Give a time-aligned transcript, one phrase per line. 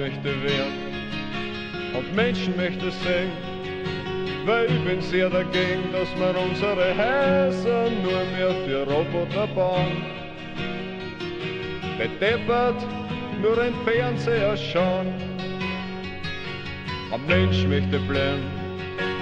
[0.00, 0.90] Möchte werden
[1.94, 3.30] und Menschen möchte sehen,
[4.46, 10.02] weil ich bin sehr dagegen, dass wir unsere Häuser nur mehr für Roboter bauen.
[11.98, 12.82] Bedeppert
[13.42, 15.12] nur ein Fernseher schauen.
[17.12, 18.44] Ein Mensch möchte bleiben,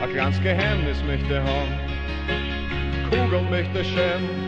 [0.00, 1.74] ein kleines Geheimnis möchte haben.
[3.10, 4.47] Kugel möchte schämen,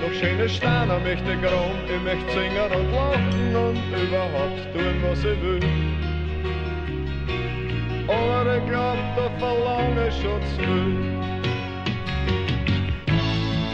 [0.00, 5.42] noch schöne Steine möchte Grund, ich möchte singen und lachen und überhaupt tun, was ich
[5.42, 5.60] will.
[8.08, 11.20] Aber ich glaub, da verlange ich schon zu viel.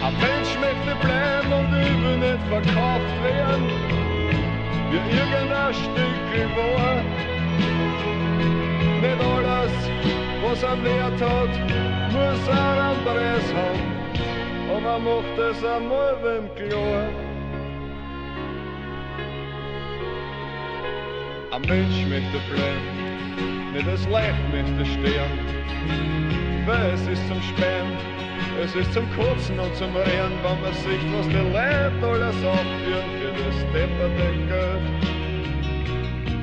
[0.05, 3.67] Ein Mensch möchte bleiben und will nicht verkauft werden,
[4.91, 7.03] wie irgendein Stück war.
[9.01, 9.73] Nicht alles,
[10.43, 11.55] was er Wert hat,
[12.13, 13.96] muss ein anderes haben
[14.77, 17.09] aber macht es einmal wem klar.
[21.53, 25.39] Ein Mensch möchte bleiben, nicht das Leid möchte sterben,
[26.67, 27.93] weil es ist zum Spähen,
[28.63, 33.11] es ist zum Kotzen und zum Rennen, wenn man sieht, was die Leute alles aufführen
[33.19, 34.85] für das depperte Geld.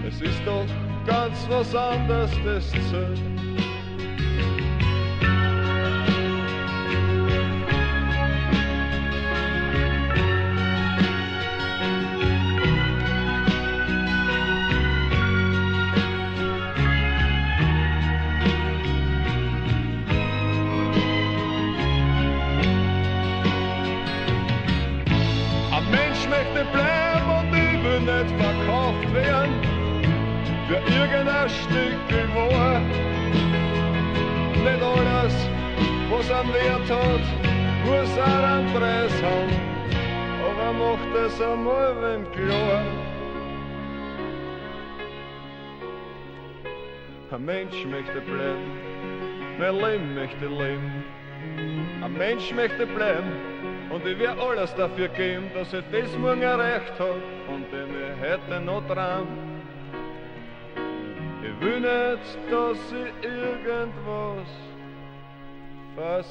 [0.08, 0.66] Es ist doch
[1.06, 3.43] ganz was anderes, das zählt.
[36.24, 37.22] Was am Wert hat,
[37.86, 39.52] muss auch einen Preis haben.
[40.48, 42.84] Aber macht es einmal wem klar.
[47.32, 48.72] Ein Mensch möchte bleiben,
[49.58, 51.04] mein Leben möchte leben.
[52.04, 53.32] Ein Mensch möchte bleiben
[53.90, 58.30] und ich werde alles dafür geben, dass er das morgen erreicht hat und den ich
[58.30, 59.28] heute noch träumt.
[61.42, 64.73] Ich will nicht, dass sie irgendwas
[65.96, 66.24] Zur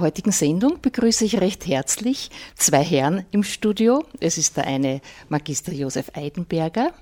[0.00, 4.04] heutigen Sendung begrüße ich recht herzlich zwei Herren im Studio.
[4.18, 6.92] Es ist der eine Magister Josef Eidenberger.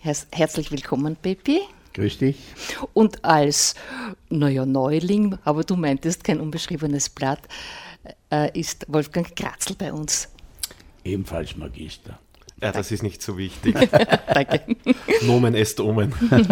[0.00, 1.60] Herzlich willkommen, Pepi.
[1.94, 2.38] Grüß dich.
[2.92, 3.74] Und als,
[4.28, 7.40] naja, Neuling, aber du meintest kein unbeschriebenes Blatt,
[8.30, 10.28] äh, ist Wolfgang Kratzel bei uns.
[11.04, 12.18] Ebenfalls Magister.
[12.60, 13.74] Ja, das ist nicht so wichtig.
[14.34, 14.76] Danke.
[15.22, 16.12] Nomen est omen.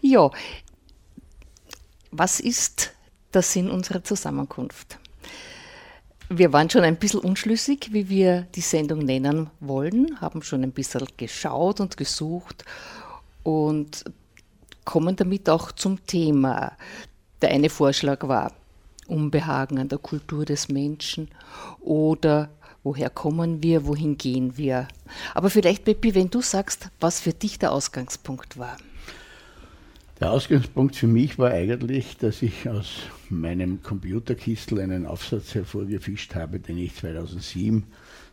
[0.00, 0.30] ja,
[2.10, 2.94] was ist
[3.34, 4.98] der Sinn unserer Zusammenkunft?
[6.30, 10.72] Wir waren schon ein bisschen unschlüssig, wie wir die Sendung nennen wollen, haben schon ein
[10.72, 12.64] bisschen geschaut und gesucht
[13.48, 14.04] und
[14.84, 16.76] kommen damit auch zum Thema.
[17.40, 18.52] Der eine Vorschlag war
[19.06, 21.28] Unbehagen an der Kultur des Menschen
[21.80, 22.50] oder
[22.82, 24.86] woher kommen wir, wohin gehen wir.
[25.34, 28.76] Aber vielleicht, Peppi, wenn du sagst, was für dich der Ausgangspunkt war.
[30.20, 32.98] Der Ausgangspunkt für mich war eigentlich, dass ich aus
[33.30, 37.84] meinem Computerkistel einen Aufsatz hervorgefischt habe, den ich 2007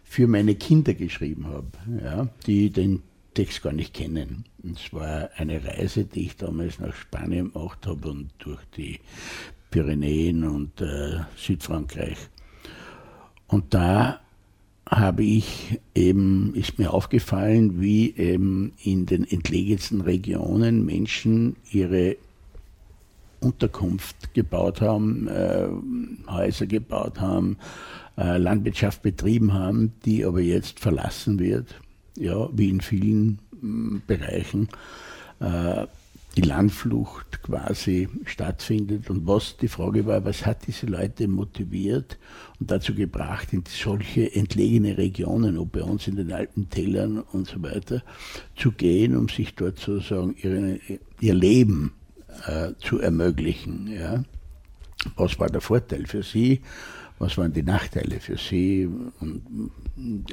[0.04, 1.68] für meine Kinder geschrieben habe,
[2.04, 3.02] ja, die den
[3.36, 4.46] Text gar nicht kennen.
[4.64, 9.00] Es war eine Reise, die ich damals nach Spanien gemacht habe und durch die
[9.70, 12.18] Pyrenäen und äh, Südfrankreich.
[13.48, 14.22] Und da
[14.90, 22.16] habe ich eben, ist mir aufgefallen, wie eben in den entlegensten Regionen Menschen ihre
[23.42, 25.68] Unterkunft gebaut haben, äh,
[26.28, 27.58] Häuser gebaut haben,
[28.18, 31.76] äh, Landwirtschaft betrieben haben, die aber jetzt verlassen wird
[32.18, 33.40] ja, wie in vielen
[34.08, 34.70] Bereichen
[35.40, 35.88] äh,
[36.36, 39.10] die Landflucht quasi stattfindet.
[39.10, 42.18] Und was die Frage war, was hat diese Leute motiviert
[42.60, 47.62] und dazu gebracht, in solche entlegene Regionen, ob bei uns in den Alpentälern und so
[47.64, 48.04] weiter,
[48.56, 50.80] zu gehen, um sich dort sozusagen ihre,
[51.22, 51.94] ihr Leben
[52.48, 53.88] äh, zu ermöglichen.
[53.88, 54.24] Ja?
[55.16, 56.62] Was war der Vorteil für sie?
[57.18, 58.90] Was waren die Nachteile für sie?
[59.22, 59.72] Und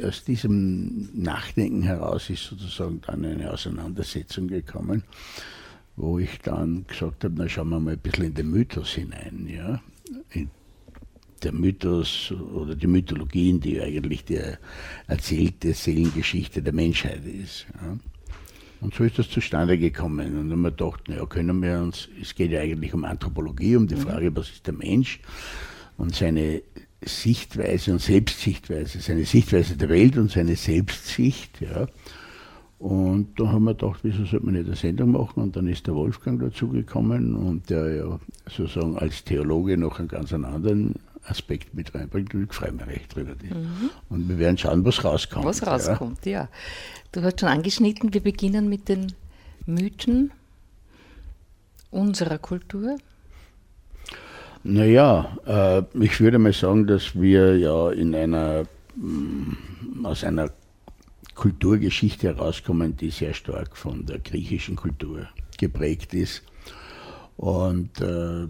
[0.05, 5.05] aus diesem Nachdenken heraus ist sozusagen dann eine Auseinandersetzung gekommen
[5.97, 9.47] wo ich dann gesagt habe, na schauen wir mal ein bisschen in den Mythos hinein.
[9.47, 9.81] Ja?
[10.31, 10.51] In
[11.43, 14.41] der Mythos oder die Mythologien, die eigentlich die
[15.07, 17.67] erzählte Seelengeschichte der Menschheit ist.
[17.75, 17.99] Ja?
[18.81, 20.39] Und so ist das zustande gekommen.
[20.39, 23.77] Und dann haben wir gedacht, naja, können wir uns, es geht ja eigentlich um Anthropologie,
[23.77, 24.01] um die mhm.
[24.01, 25.21] Frage, was ist der Mensch
[25.99, 26.63] und seine
[27.05, 31.61] Sichtweise und Selbstsichtweise, seine Sichtweise der Welt und seine Selbstsicht.
[31.61, 31.87] Ja?
[32.79, 35.43] Und da haben wir gedacht, wieso sollte man nicht eine Sendung machen?
[35.43, 38.21] Und dann ist der Wolfgang dazugekommen und der ja
[38.51, 40.95] sozusagen als Theologe noch einen ganz anderen
[41.25, 43.35] Aspekt mit reinbringt und ich freue mich recht drüber.
[43.41, 43.91] Mhm.
[44.09, 45.45] Und wir werden schauen, was rauskommt.
[45.45, 46.33] Was rauskommt, ja.
[46.33, 46.49] ja.
[47.13, 49.13] Du hast schon angeschnitten, wir beginnen mit den
[49.67, 50.33] Mythen
[51.91, 52.97] unserer Kultur.
[54.65, 58.65] Naja, äh, ich würde mal sagen, dass wir ja in einer,
[58.95, 60.51] mm, aus einer
[61.35, 65.27] Kulturgeschichte herauskommen, die sehr stark von der griechischen Kultur
[65.59, 66.43] geprägt ist.
[67.37, 68.47] Und äh,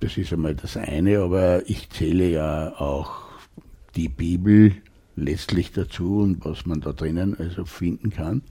[0.00, 3.12] das ist einmal das eine, aber ich zähle ja auch
[3.94, 4.72] die Bibel
[5.16, 8.42] letztlich dazu und was man da drinnen also finden kann.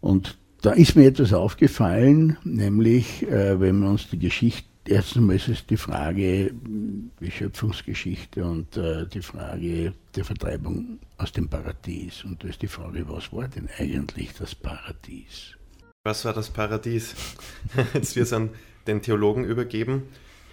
[0.00, 5.36] Und da ist mir etwas aufgefallen, nämlich äh, wenn wir uns die Geschichte Erstens mal
[5.36, 12.24] ist es die Frage, die Schöpfungsgeschichte und äh, die Frage der Vertreibung aus dem Paradies.
[12.24, 15.56] Und da ist die Frage, was war denn eigentlich das Paradies?
[16.04, 17.14] Was war das Paradies?
[17.92, 18.48] Jetzt wird es an
[18.86, 20.04] den Theologen übergeben.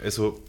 [0.03, 0.43] Also,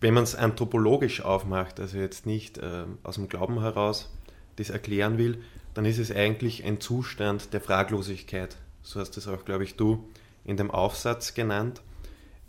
[0.00, 4.12] wenn man es anthropologisch aufmacht, also jetzt nicht äh, aus dem Glauben heraus
[4.56, 8.58] das erklären will, dann ist es eigentlich ein Zustand der Fraglosigkeit.
[8.82, 10.06] So hast es auch, glaube ich, du
[10.44, 11.80] in dem Aufsatz genannt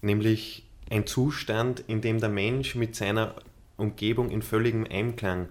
[0.02, 3.36] nämlich ein Zustand, in dem der Mensch mit seiner
[3.78, 5.50] Umgebung in völligem Einklang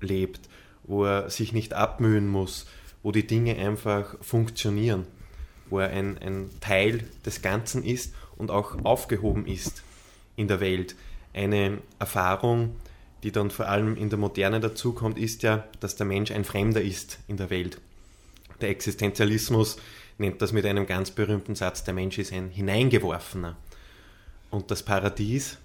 [0.00, 0.48] lebt,
[0.84, 2.66] wo er sich nicht abmühen muss,
[3.02, 5.06] wo die Dinge einfach funktionieren,
[5.70, 9.82] wo er ein, ein Teil des Ganzen ist und auch aufgehoben ist
[10.36, 10.94] in der Welt.
[11.32, 12.76] Eine Erfahrung,
[13.22, 16.82] die dann vor allem in der Moderne dazukommt, ist ja, dass der Mensch ein Fremder
[16.82, 17.80] ist in der Welt.
[18.60, 19.78] Der Existenzialismus
[20.18, 23.56] nennt das mit einem ganz berühmten Satz, der Mensch ist ein Hineingeworfener.
[24.54, 25.58] Und das Paradies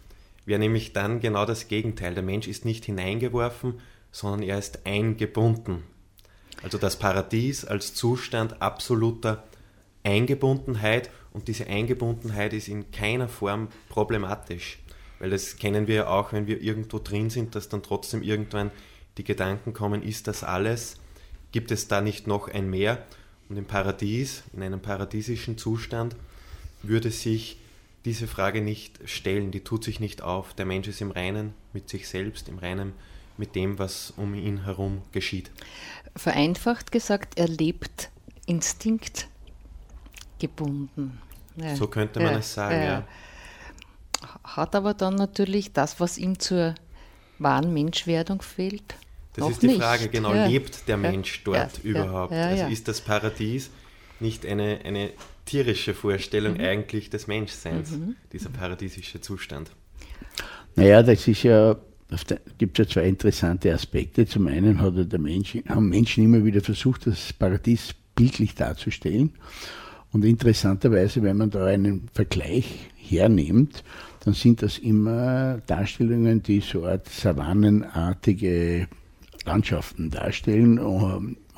[0.47, 2.15] wäre nämlich dann genau das Gegenteil.
[2.15, 3.75] Der Mensch ist nicht hineingeworfen,
[4.11, 5.83] sondern er ist eingebunden.
[6.63, 9.43] Also das Paradies als Zustand absoluter
[10.03, 14.79] Eingebundenheit und diese Eingebundenheit ist in keiner Form problematisch,
[15.19, 18.71] weil das kennen wir auch, wenn wir irgendwo drin sind, dass dann trotzdem irgendwann
[19.19, 20.97] die Gedanken kommen, ist das alles?
[21.51, 23.05] Gibt es da nicht noch ein Meer?
[23.49, 26.15] Und im Paradies, in einem paradiesischen Zustand,
[26.81, 27.59] würde sich
[28.05, 30.53] diese Frage nicht stellen, die tut sich nicht auf.
[30.53, 32.93] Der Mensch ist im Reinen mit sich selbst, im Reinen
[33.37, 35.49] mit dem, was um ihn herum geschieht.
[36.15, 38.11] Vereinfacht gesagt, er lebt
[38.45, 41.19] instinktgebunden.
[41.55, 41.75] Ja.
[41.75, 42.83] So könnte man ja, es sagen, ja.
[42.83, 43.07] ja.
[44.43, 46.75] Hat aber dann natürlich das, was ihm zur
[47.37, 48.95] wahren Menschwerdung fehlt.
[49.33, 49.81] Das ist die nicht.
[49.81, 52.33] Frage, genau, lebt der Mensch dort überhaupt?
[52.33, 53.69] also ist das Paradies
[54.19, 55.11] nicht eine, eine
[55.49, 56.61] tierische Vorstellung mhm.
[56.61, 58.15] eigentlich des Menschseins, mhm.
[58.31, 59.71] dieser paradiesische Zustand.
[60.75, 61.75] Naja, das ist ja,
[62.57, 64.27] gibt es ja zwei interessante Aspekte.
[64.27, 69.33] Zum einen hat der Mensch, haben Menschen immer wieder versucht, das Paradies bildlich darzustellen.
[70.11, 73.83] Und interessanterweise, wenn man da einen Vergleich hernimmt,
[74.23, 78.87] dann sind das immer Darstellungen, die so eine savannenartige
[79.45, 80.79] Landschaften darstellen.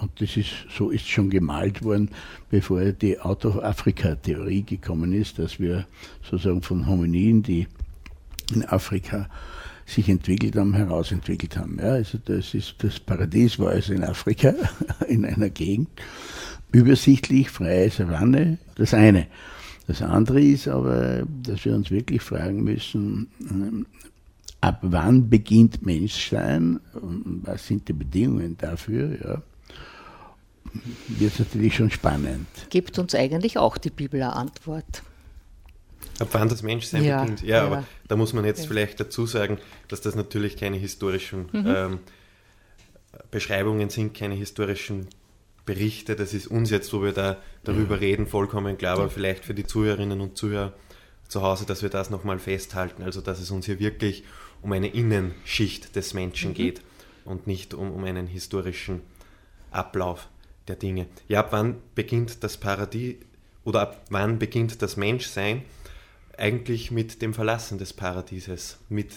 [0.01, 2.09] Und das ist, so ist schon gemalt worden,
[2.49, 5.85] bevor die Out-of-Africa-Theorie gekommen ist, dass wir
[6.23, 7.67] sozusagen von Hominiden, die
[8.53, 9.29] in Afrika
[9.85, 11.77] sich entwickelt haben, herausentwickelt haben.
[11.79, 14.53] Ja, also das ist das Paradies war also in Afrika,
[15.07, 15.89] in einer Gegend,
[16.71, 19.27] übersichtlich, freie Savanne, das eine.
[19.85, 23.85] Das andere ist aber, dass wir uns wirklich fragen müssen,
[24.61, 29.41] ab wann beginnt Menschsein was sind die Bedingungen dafür, ja
[31.07, 32.47] wird es natürlich schon spannend.
[32.69, 35.03] Gibt uns eigentlich auch die Bibel eine Antwort.
[36.19, 37.41] Ab wann das Menschsein ja, beginnt.
[37.41, 38.67] Ja, ja, aber da muss man jetzt ja.
[38.67, 41.63] vielleicht dazu sagen, dass das natürlich keine historischen mhm.
[41.67, 41.99] ähm,
[43.31, 45.07] Beschreibungen sind, keine historischen
[45.65, 49.53] Berichte, das ist uns jetzt, wo wir da darüber reden, vollkommen klar, aber vielleicht für
[49.53, 50.73] die Zuhörerinnen und Zuhörer
[51.27, 54.23] zu Hause, dass wir das nochmal festhalten, also dass es uns hier wirklich
[54.61, 56.55] um eine Innenschicht des Menschen mhm.
[56.55, 56.81] geht
[57.25, 59.01] und nicht um, um einen historischen
[59.71, 60.27] Ablauf
[60.71, 61.07] der Dinge.
[61.27, 63.17] Ja, ab wann beginnt das Paradies
[63.63, 65.63] oder ab wann beginnt das Menschsein?
[66.37, 69.11] Eigentlich mit dem Verlassen des Paradieses, mit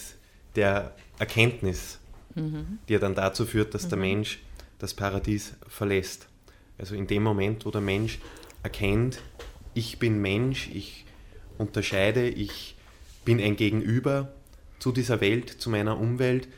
[0.56, 1.98] der Erkenntnis,
[2.34, 2.78] mhm.
[2.88, 3.88] die ja dann dazu führt, dass mhm.
[3.90, 4.38] der Mensch
[4.80, 6.26] das Paradies verlässt.
[6.76, 8.18] Also in dem Moment, wo der Mensch
[8.64, 9.20] erkennt,
[9.74, 11.04] ich bin Mensch, ich
[11.56, 12.76] unterscheide, ich
[13.24, 14.32] bin ein Gegenüber
[14.80, 16.48] zu dieser Welt, zu meiner Umwelt,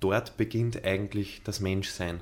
[0.00, 2.20] dort beginnt eigentlich das Menschsein.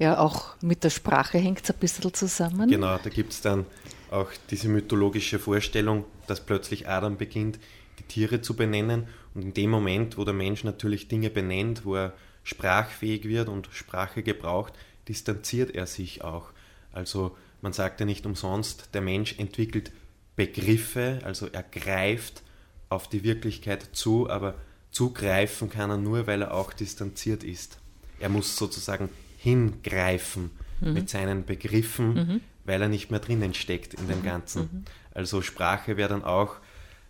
[0.00, 2.70] Ja, auch mit der Sprache hängt es ein bisschen zusammen.
[2.70, 3.66] Genau, da gibt es dann
[4.10, 7.58] auch diese mythologische Vorstellung, dass plötzlich Adam beginnt,
[7.98, 9.08] die Tiere zu benennen.
[9.34, 12.14] Und in dem Moment, wo der Mensch natürlich Dinge benennt, wo er
[12.44, 14.72] sprachfähig wird und Sprache gebraucht,
[15.06, 16.48] distanziert er sich auch.
[16.92, 19.92] Also man sagt ja nicht umsonst, der Mensch entwickelt
[20.34, 22.42] Begriffe, also er greift
[22.88, 24.54] auf die Wirklichkeit zu, aber
[24.90, 27.76] zugreifen kann er nur, weil er auch distanziert ist.
[28.18, 30.92] Er muss sozusagen hingreifen mhm.
[30.92, 32.40] mit seinen Begriffen, mhm.
[32.64, 34.24] weil er nicht mehr drinnen steckt in dem mhm.
[34.24, 34.62] Ganzen.
[34.62, 34.84] Mhm.
[35.12, 36.56] Also Sprache wäre dann auch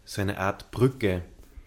[0.05, 1.23] so eine Art Brücke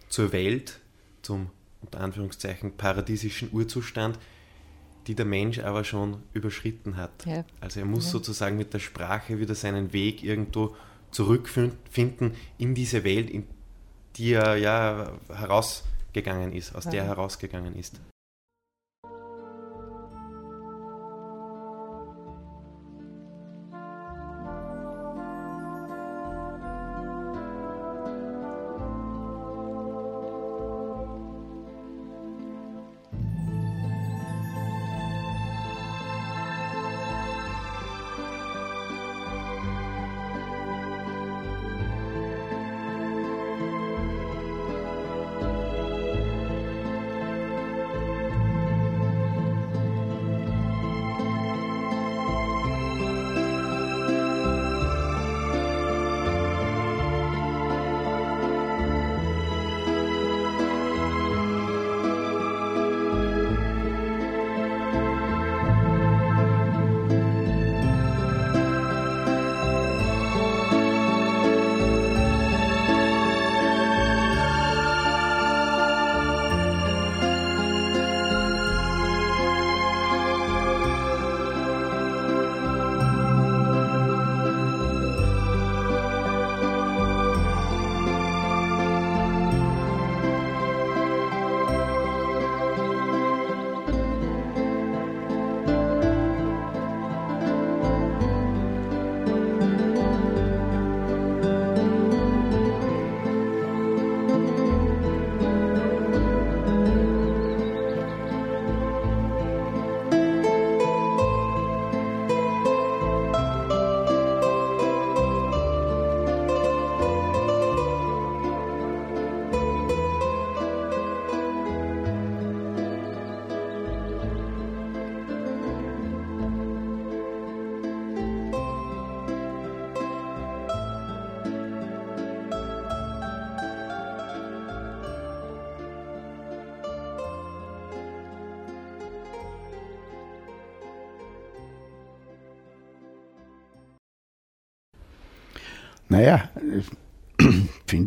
[0.08, 0.80] zur Welt,
[1.22, 1.50] zum
[1.82, 4.18] unter Anführungszeichen paradiesischen Urzustand,
[5.06, 7.26] die der Mensch aber schon überschritten hat.
[7.26, 7.44] Ja.
[7.60, 8.12] Also er muss ja.
[8.12, 10.74] sozusagen mit der Sprache wieder seinen Weg irgendwo
[11.10, 13.46] zurückfinden in diese Welt, in
[14.16, 16.92] die er ja herausgegangen ist, aus ja.
[16.92, 18.00] der er herausgegangen ist.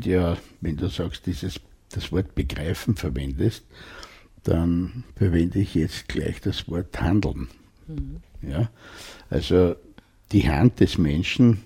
[0.07, 1.59] Ja, wenn du sagst, dieses,
[1.91, 3.65] das Wort begreifen verwendest,
[4.43, 7.49] dann verwende ich jetzt gleich das Wort handeln.
[7.87, 8.21] Mhm.
[8.41, 8.69] Ja?
[9.29, 9.75] Also
[10.31, 11.59] die Hand des Menschen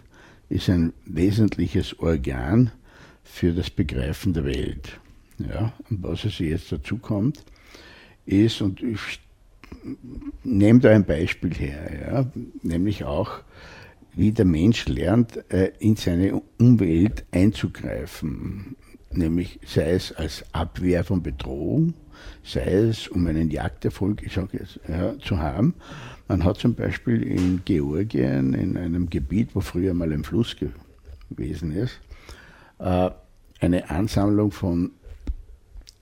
[0.50, 2.72] ist ein wesentliches Organ
[3.24, 5.00] für das Begreifen der Welt.
[5.38, 5.74] Ja?
[5.90, 7.44] Und was also jetzt dazu kommt,
[8.26, 9.20] ist, und ich
[10.44, 12.32] nehme da ein Beispiel her, ja?
[12.62, 13.42] nämlich auch
[14.14, 18.76] wie der Mensch lernt, äh, in seine Umwelt einzugreifen.
[19.12, 21.94] Nämlich sei es als Abwehr von Bedrohung,
[22.44, 25.74] sei es um einen Jagderfolg ich sag jetzt, ja, zu haben.
[26.28, 30.56] Man hat zum Beispiel in Georgien, in einem Gebiet, wo früher mal ein Fluss
[31.30, 32.00] gewesen ist,
[32.80, 33.10] äh,
[33.60, 34.92] eine Ansammlung von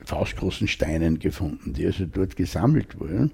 [0.06, 3.32] faustgroßen Steinen gefunden, die also dort gesammelt wurden.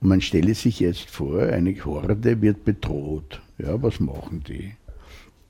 [0.00, 3.40] Und man stelle sich jetzt vor, eine Horde wird bedroht.
[3.58, 4.72] Ja, was machen die?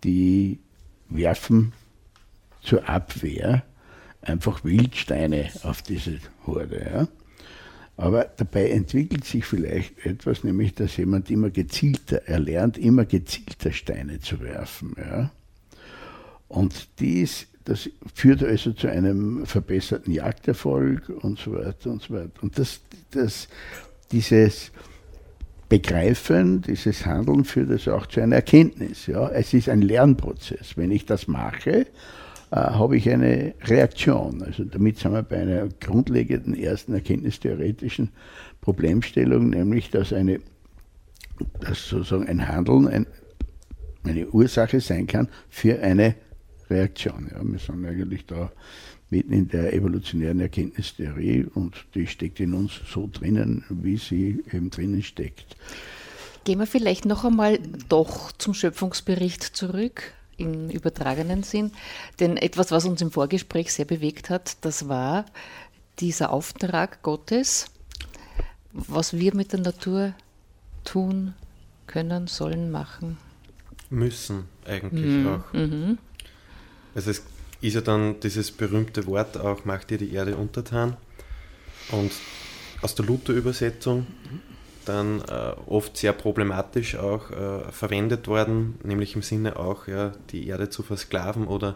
[0.05, 0.59] Die
[1.09, 1.73] werfen
[2.62, 3.65] zur Abwehr
[4.23, 6.91] einfach Wildsteine auf diese Horde.
[6.93, 7.09] Ja?
[7.97, 14.21] Aber dabei entwickelt sich vielleicht etwas, nämlich dass jemand immer gezielter erlernt, immer gezielter Steine
[14.21, 14.95] zu werfen.
[14.99, 15.31] Ja?
[16.49, 22.43] Und dies, das führt also zu einem verbesserten Jagderfolg und so weiter und so weiter.
[22.43, 23.49] Und das, das,
[24.13, 24.73] dieses
[25.69, 29.07] Begreifen, dieses Handeln führt also auch zu einer Erkenntnis.
[29.07, 29.29] Ja?
[29.31, 30.77] Es ist ein Lernprozess.
[30.77, 31.87] Wenn ich das mache,
[32.51, 34.43] äh, habe ich eine Reaktion.
[34.43, 38.11] Also damit sind wir bei einer grundlegenden ersten erkenntnistheoretischen
[38.61, 40.41] Problemstellung, nämlich dass eine
[41.61, 43.07] dass sozusagen ein Handeln ein,
[44.05, 46.15] eine Ursache sein kann für eine
[46.71, 47.31] Reaktion.
[47.31, 48.51] Ja, wir sind eigentlich da
[49.11, 54.71] mitten in der evolutionären Erkenntnistheorie und die steckt in uns so drinnen, wie sie eben
[54.71, 55.57] drinnen steckt.
[56.45, 57.59] Gehen wir vielleicht noch einmal
[57.89, 61.73] doch zum Schöpfungsbericht zurück im übertragenen Sinn.
[62.21, 65.25] Denn etwas, was uns im Vorgespräch sehr bewegt hat, das war
[65.99, 67.67] dieser Auftrag Gottes,
[68.73, 70.15] was wir mit der Natur
[70.85, 71.35] tun
[71.87, 73.17] können, sollen, machen.
[73.89, 75.27] Müssen eigentlich mhm.
[75.29, 75.53] auch.
[75.53, 75.99] Mhm.
[76.95, 77.23] Also es
[77.67, 80.97] ist ja dann dieses berühmte Wort auch, macht dir die Erde untertan.
[81.91, 82.13] Und
[82.83, 84.07] aus der Luther-Übersetzung
[84.85, 90.47] dann äh, oft sehr problematisch auch äh, verwendet worden, nämlich im Sinne auch, ja, die
[90.47, 91.75] Erde zu versklaven oder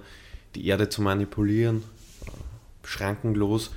[0.54, 1.82] die Erde zu manipulieren,
[2.26, 3.72] äh, schrankenlos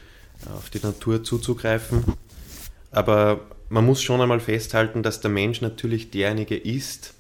[0.45, 2.03] äh, auf die Natur zuzugreifen.
[2.91, 7.15] Aber man muss schon einmal festhalten, dass der Mensch natürlich derjenige ist,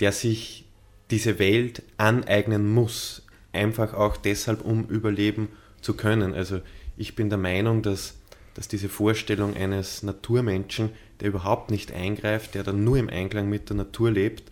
[0.00, 0.64] der sich
[1.10, 3.23] diese Welt aneignen muss,
[3.54, 5.48] einfach auch deshalb, um überleben
[5.80, 6.34] zu können.
[6.34, 6.60] Also
[6.96, 8.14] ich bin der Meinung, dass
[8.54, 13.68] dass diese Vorstellung eines Naturmenschen, der überhaupt nicht eingreift, der dann nur im Einklang mit
[13.68, 14.44] der Natur lebt,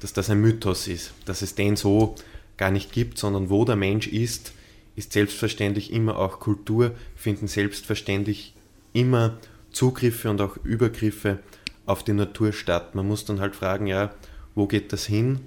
[0.00, 2.14] dass das ein Mythos ist, dass es den so
[2.56, 4.52] gar nicht gibt, sondern wo der Mensch ist,
[4.96, 8.54] ist selbstverständlich immer auch Kultur, finden selbstverständlich
[8.92, 9.38] immer
[9.70, 11.38] Zugriffe und auch Übergriffe
[11.86, 12.94] auf die Natur statt.
[12.94, 14.12] Man muss dann halt fragen, ja,
[14.54, 15.40] wo geht das hin?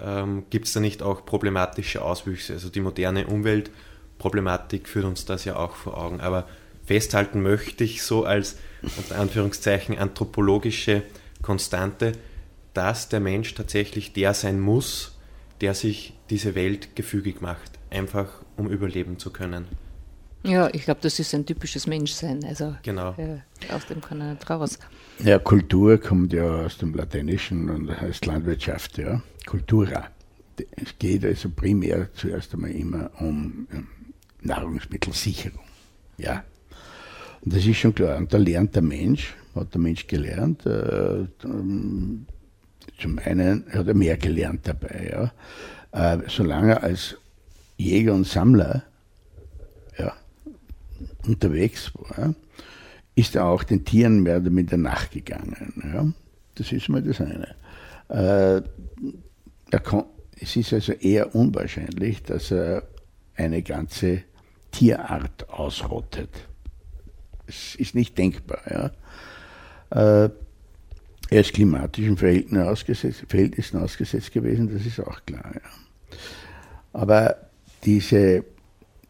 [0.00, 2.54] Ähm, Gibt es da nicht auch problematische Auswüchse?
[2.54, 6.20] Also die moderne Umweltproblematik führt uns das ja auch vor Augen.
[6.20, 6.46] Aber
[6.84, 8.56] festhalten möchte ich so als
[8.96, 11.02] unter Anführungszeichen anthropologische
[11.42, 12.12] Konstante,
[12.74, 15.18] dass der Mensch tatsächlich der sein muss,
[15.60, 18.26] der sich diese Welt gefügig macht, einfach
[18.56, 19.66] um überleben zu können.
[20.42, 22.44] Ja, ich glaube, das ist ein typisches Menschsein.
[22.44, 23.14] Also genau.
[23.16, 23.38] Äh,
[23.72, 24.78] aus dem kann er nicht raus.
[25.20, 29.22] Ja, Kultur kommt ja aus dem Lateinischen und heißt Landwirtschaft, ja.
[29.46, 30.08] Cultura.
[30.76, 33.66] Es geht also primär zuerst einmal immer um
[34.40, 35.64] Nahrungsmittelsicherung.
[36.16, 36.44] Ja,
[37.44, 38.16] und das ist schon klar.
[38.16, 40.64] Und da lernt der Mensch, hat der Mensch gelernt.
[40.64, 45.30] Äh, zum einen hat er mehr gelernt dabei.
[45.92, 46.14] Ja.
[46.14, 47.16] Äh, solange er als
[47.76, 48.84] Jäger und Sammler
[49.98, 50.14] ja,
[51.26, 52.34] unterwegs war,
[53.14, 55.82] ist er auch den Tieren mehr oder minder nachgegangen.
[55.92, 56.06] Ja.
[56.54, 57.54] Das ist mal das eine.
[58.08, 58.62] Äh,
[59.70, 60.04] kann,
[60.40, 62.82] es ist also eher unwahrscheinlich, dass er
[63.36, 64.22] eine ganze
[64.70, 66.30] Tierart ausrottet.
[67.46, 68.60] Es ist nicht denkbar.
[69.90, 70.24] Ja.
[70.24, 70.30] Äh,
[71.30, 75.52] er ist klimatischen Verhältnissen ausgesetzt, Verhältnissen ausgesetzt gewesen, das ist auch klar.
[75.54, 76.18] Ja.
[76.92, 77.36] Aber
[77.84, 78.44] diese,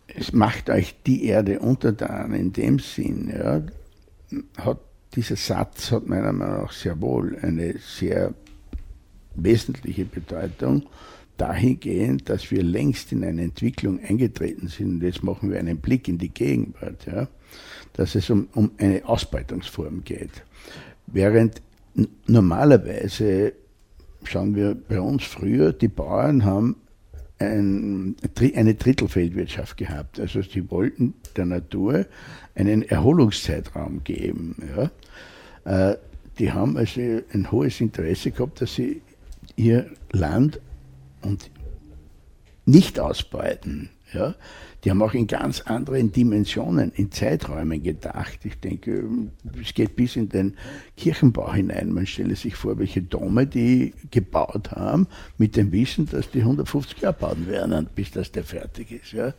[0.07, 3.63] es macht euch die Erde untertan in dem Sinn, ja,
[4.59, 4.79] hat
[5.15, 8.35] dieser Satz hat meiner Meinung nach sehr wohl eine sehr
[9.35, 10.85] wesentliche Bedeutung
[11.37, 14.95] dahingehend, dass wir längst in eine Entwicklung eingetreten sind.
[14.95, 17.07] Und jetzt machen wir einen Blick in die Gegenwart.
[17.07, 17.29] Ja
[17.95, 20.43] dass es um, um eine Ausbeutungsform geht.
[21.07, 21.63] Während
[22.27, 23.53] normalerweise,
[24.25, 26.77] schauen wir bei uns früher, die Bauern haben
[27.39, 28.17] ein,
[28.55, 30.21] eine Drittelfeldwirtschaft gehabt.
[30.21, 32.07] Also sie wollten der Natur
[32.55, 34.57] einen Erholungszeitraum geben.
[35.65, 35.91] Ja.
[35.93, 35.97] Äh,
[36.39, 37.01] die haben also
[37.33, 39.03] ein hohes Interesse gehabt, dass sie
[39.57, 40.61] ihr Land
[41.23, 41.51] und
[42.67, 43.91] nicht ausbeuten.
[44.13, 44.35] Ja.
[44.85, 48.39] Die haben auch in ganz anderen Dimensionen, in Zeiträumen gedacht.
[48.45, 49.05] Ich denke,
[49.61, 50.57] es geht bis in den
[50.97, 51.91] Kirchenbau hinein.
[51.91, 57.01] Man stelle sich vor, welche Dome die gebaut haben, mit dem Wissen, dass die 150
[57.01, 59.13] Jahre bauen werden, bis das der fertig ist.
[59.13, 59.33] Ja.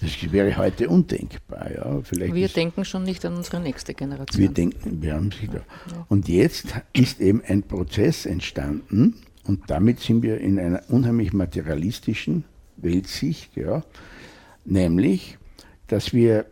[0.00, 1.72] Das wäre heute undenkbar.
[1.72, 2.00] Ja.
[2.02, 4.40] Vielleicht wir denken schon nicht an unsere nächste Generation.
[4.40, 5.60] Wir denken, wir haben sich da.
[6.08, 12.44] Und jetzt ist eben ein Prozess entstanden und damit sind wir in einer unheimlich materialistischen
[12.76, 13.82] Weltsicht, ja,
[14.64, 15.38] nämlich,
[15.86, 16.46] dass wir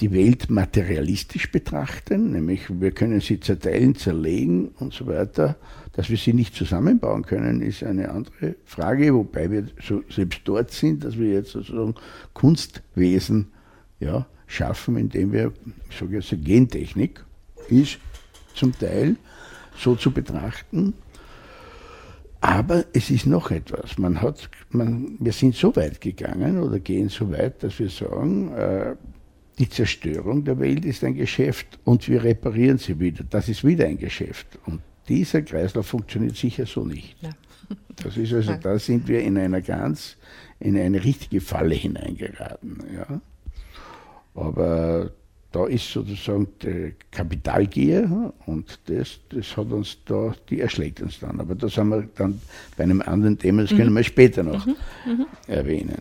[0.00, 5.56] die Welt materialistisch betrachten, nämlich wir können sie zerteilen, zerlegen und so weiter.
[5.92, 10.70] Dass wir sie nicht zusammenbauen können, ist eine andere Frage, wobei wir so selbst dort
[10.72, 11.94] sind, dass wir jetzt sozusagen
[12.32, 13.52] Kunstwesen
[14.00, 15.52] ja, schaffen, indem wir,
[15.90, 17.22] ich sage jetzt, Gentechnik
[17.68, 17.98] ist
[18.54, 19.16] zum Teil
[19.76, 20.94] so zu betrachten.
[22.42, 23.98] Aber es ist noch etwas.
[23.98, 28.52] Man hat, man, wir sind so weit gegangen oder gehen so weit, dass wir sagen,
[28.52, 28.96] äh,
[29.60, 33.22] die Zerstörung der Welt ist ein Geschäft und wir reparieren sie wieder.
[33.30, 34.58] Das ist wieder ein Geschäft.
[34.66, 37.14] Und dieser Kreislauf funktioniert sicher so nicht.
[37.22, 37.30] Ja.
[38.02, 40.16] Das ist also, da sind wir in einer ganz,
[40.58, 42.82] in eine richtige Falle hineingeraten.
[42.92, 43.20] Ja.
[44.34, 45.12] Aber
[45.52, 51.40] da ist sozusagen die Kapitalgier und das, das hat uns da, die erschlägt uns dann.
[51.40, 52.40] Aber das haben wir dann
[52.76, 53.76] bei einem anderen Thema, das mhm.
[53.76, 54.76] können wir später noch mhm.
[55.06, 55.26] Mhm.
[55.46, 55.98] erwähnen.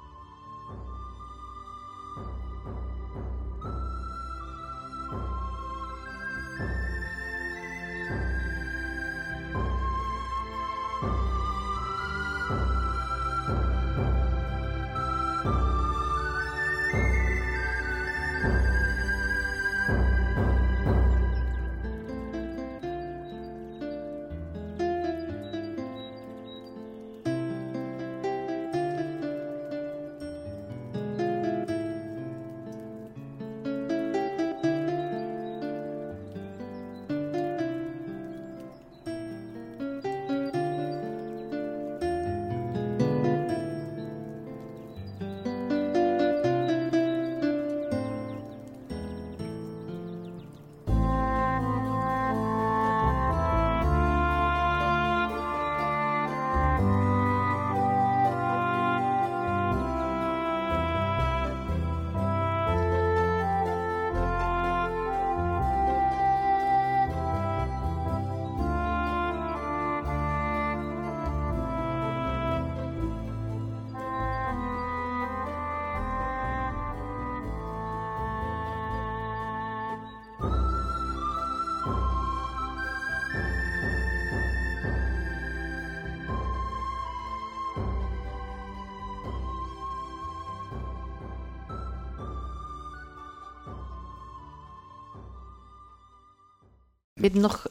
[97.22, 97.68] Wir noch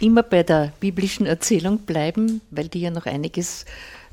[0.00, 3.64] immer bei der biblischen Erzählung bleiben, weil die ja noch einiges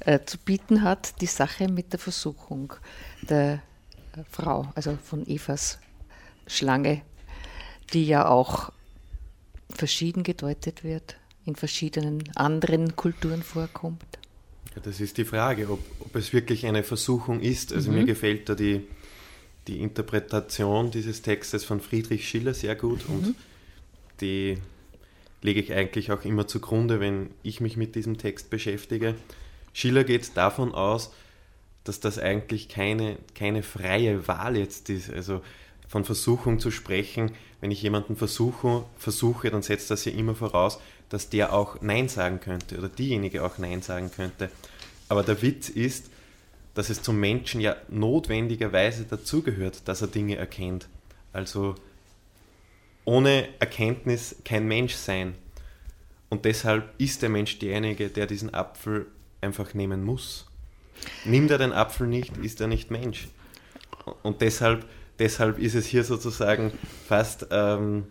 [0.01, 2.73] äh, zu bieten hat, die Sache mit der Versuchung
[3.21, 3.61] der
[4.15, 5.79] äh, Frau, also von Evas
[6.47, 7.01] Schlange,
[7.93, 8.71] die ja auch
[9.69, 14.05] verschieden gedeutet wird, in verschiedenen anderen Kulturen vorkommt.
[14.75, 17.73] Ja, das ist die Frage, ob, ob es wirklich eine Versuchung ist.
[17.73, 17.99] Also mhm.
[17.99, 18.87] mir gefällt da die,
[19.67, 23.15] die Interpretation dieses Textes von Friedrich Schiller sehr gut mhm.
[23.15, 23.35] und
[24.21, 24.57] die
[25.41, 29.15] lege ich eigentlich auch immer zugrunde, wenn ich mich mit diesem Text beschäftige.
[29.73, 31.13] Schiller geht davon aus,
[31.83, 35.09] dass das eigentlich keine, keine freie Wahl jetzt ist.
[35.09, 35.41] Also
[35.87, 40.79] von Versuchung zu sprechen, wenn ich jemanden versuche, versuche, dann setzt das ja immer voraus,
[41.09, 44.51] dass der auch Nein sagen könnte oder diejenige auch Nein sagen könnte.
[45.07, 46.11] Aber der Witz ist,
[46.75, 50.87] dass es zum Menschen ja notwendigerweise dazugehört, dass er Dinge erkennt.
[51.33, 51.75] Also
[53.05, 55.35] ohne Erkenntnis kein Mensch sein.
[56.29, 59.07] Und deshalb ist der Mensch derjenige, der diesen Apfel
[59.41, 60.45] einfach nehmen muss.
[61.25, 63.29] Nimmt er den Apfel nicht, ist er nicht Mensch.
[64.21, 64.85] Und deshalb,
[65.17, 66.71] deshalb ist es hier sozusagen
[67.07, 68.05] fast ähm,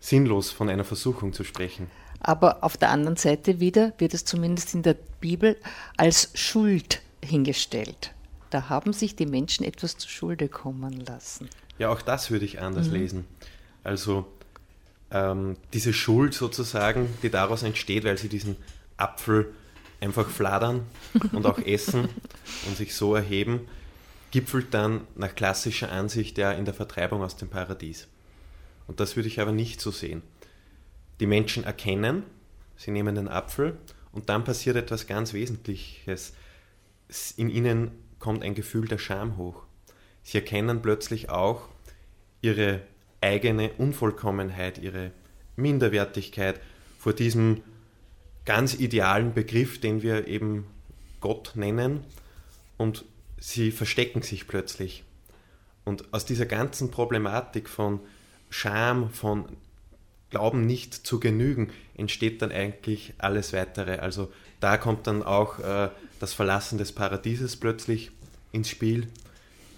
[0.00, 1.90] sinnlos, von einer Versuchung zu sprechen.
[2.20, 5.56] Aber auf der anderen Seite wieder wird es zumindest in der Bibel
[5.96, 8.12] als Schuld hingestellt.
[8.50, 11.48] Da haben sich die Menschen etwas zu Schulde kommen lassen.
[11.78, 12.94] Ja, auch das würde ich anders mhm.
[12.94, 13.24] lesen.
[13.84, 14.26] Also
[15.10, 18.56] ähm, diese Schuld sozusagen, die daraus entsteht, weil sie diesen
[18.96, 19.52] Apfel
[20.00, 20.86] einfach fladern
[21.32, 22.08] und auch essen
[22.66, 23.68] und sich so erheben,
[24.30, 28.08] gipfelt dann nach klassischer Ansicht ja in der Vertreibung aus dem Paradies.
[28.86, 30.22] Und das würde ich aber nicht so sehen.
[31.20, 32.24] Die Menschen erkennen,
[32.76, 33.78] sie nehmen den Apfel
[34.10, 36.34] und dann passiert etwas ganz Wesentliches.
[37.36, 39.62] In ihnen kommt ein Gefühl der Scham hoch.
[40.22, 41.68] Sie erkennen plötzlich auch
[42.40, 42.80] ihre
[43.22, 45.12] eigene Unvollkommenheit, ihre
[45.56, 46.60] Minderwertigkeit
[46.98, 47.62] vor diesem
[48.44, 50.66] ganz idealen Begriff, den wir eben
[51.20, 52.04] Gott nennen,
[52.76, 53.04] und
[53.38, 55.04] sie verstecken sich plötzlich.
[55.84, 58.00] Und aus dieser ganzen Problematik von
[58.50, 59.46] Scham, von
[60.30, 63.98] Glauben nicht zu genügen, entsteht dann eigentlich alles Weitere.
[63.98, 68.10] Also da kommt dann auch äh, das Verlassen des Paradieses plötzlich
[68.50, 69.08] ins Spiel,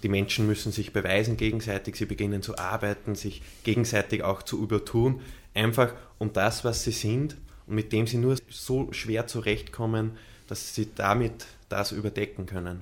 [0.03, 5.21] die Menschen müssen sich beweisen gegenseitig, sie beginnen zu arbeiten, sich gegenseitig auch zu übertun,
[5.53, 10.11] einfach um das, was sie sind und mit dem sie nur so schwer zurechtkommen,
[10.47, 12.79] dass sie damit das überdecken können.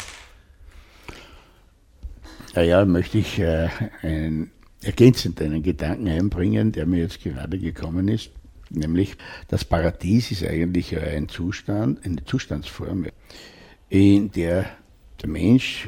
[2.56, 3.69] Naja, möchte ich äh,
[4.02, 8.32] ein, ergänzend einen Gedanken einbringen, der mir jetzt gerade gekommen ist.
[8.69, 9.15] Nämlich,
[9.47, 13.08] das Paradies ist eigentlich ein Zustand, eine Zustandsform,
[13.89, 14.65] in der
[15.23, 15.88] der Mensch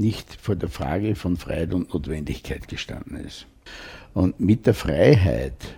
[0.00, 3.46] nicht vor der Frage von Freiheit und Notwendigkeit gestanden ist.
[4.14, 5.76] Und mit der Freiheit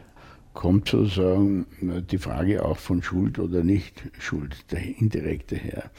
[0.55, 1.67] kommt sozusagen
[2.11, 5.91] die Frage auch von Schuld oder nicht Schuld, der indirekte her.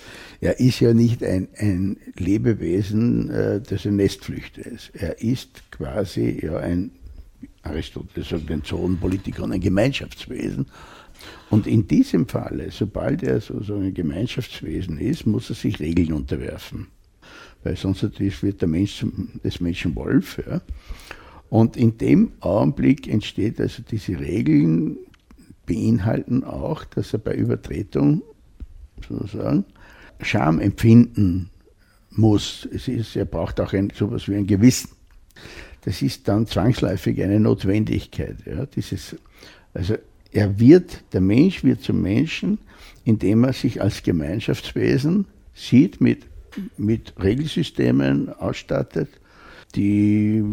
[0.42, 4.92] Er ist ja nicht ein, ein Lebewesen, äh, das ein Nestflüchter ist.
[4.94, 6.92] Er ist quasi ja ein,
[7.64, 10.68] Aristoteles sagt den Zonenpolitiker, ein Gemeinschaftswesen.
[11.50, 16.88] Und in diesem Falle, sobald er sozusagen ein Gemeinschaftswesen ist, muss er sich Regeln unterwerfen.
[17.64, 19.06] Weil sonst wird der Mensch
[19.44, 20.42] des Menschen Wolf.
[20.46, 20.62] Ja.
[21.50, 24.98] Und in dem Augenblick entsteht also diese Regeln,
[25.66, 28.22] beinhalten auch, dass er bei Übertretung
[29.08, 29.66] sozusagen
[30.22, 31.50] Scham empfinden
[32.10, 32.68] muss.
[32.72, 34.90] Es ist, er braucht auch ein, sowas wie ein Gewissen.
[35.82, 38.38] Das ist dann zwangsläufig eine Notwendigkeit.
[38.46, 39.16] Ja, dieses,
[39.74, 39.96] also
[40.32, 42.58] er wird, der Mensch wird zum Menschen,
[43.04, 46.26] indem er sich als Gemeinschaftswesen sieht, mit,
[46.78, 49.10] mit Regelsystemen ausstattet,
[49.76, 50.44] die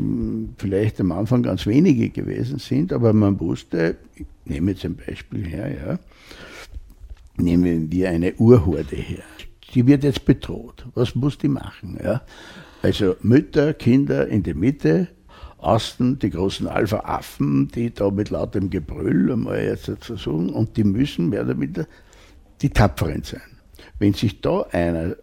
[0.56, 5.46] vielleicht am Anfang ganz wenige gewesen sind, aber man wusste, ich nehme jetzt ein Beispiel
[5.46, 5.98] her, ja,
[7.36, 9.22] nehmen wir eine Urhorde her.
[9.74, 10.86] Die wird jetzt bedroht.
[10.94, 11.98] Was muss die machen?
[12.02, 12.22] Ja?
[12.82, 15.08] Also Mütter, Kinder in der Mitte,
[15.58, 21.28] außen die großen Alpha-Affen, die da mit lautem Gebrüll einmal jetzt versuchen, und die müssen
[21.28, 21.86] mehr oder weniger
[22.62, 23.42] die Tapferen sein.
[23.98, 25.16] Wenn sich da einer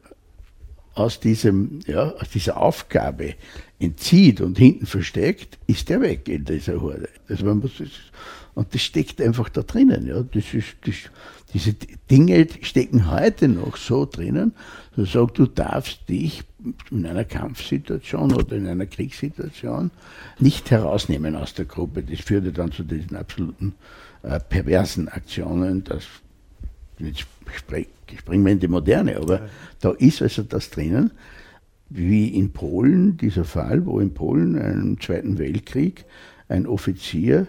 [0.98, 3.36] aus, diesem, ja, aus dieser Aufgabe
[3.80, 7.10] entzieht und hinten versteckt, ist der weg in dieser Horde.
[7.30, 7.82] Also man muss,
[8.56, 10.08] und das steckt einfach da drinnen.
[10.08, 10.24] Ja.
[10.24, 10.96] Das ist, das,
[11.54, 11.76] diese
[12.10, 14.54] Dinge stecken heute noch so drinnen,
[14.96, 16.44] du sagst, du darfst dich
[16.90, 19.92] in einer Kampfsituation oder in einer Kriegssituation
[20.40, 22.02] nicht herausnehmen aus der Gruppe.
[22.02, 23.76] Das führte dann zu diesen absoluten
[24.24, 26.04] äh, perversen Aktionen, dass
[27.00, 29.50] jetzt springen wir in die Moderne, aber
[29.82, 31.12] da ist also das drinnen,
[31.90, 36.06] wie in Polen, dieser Fall, wo in Polen im Zweiten Weltkrieg
[36.50, 37.48] ein Offizier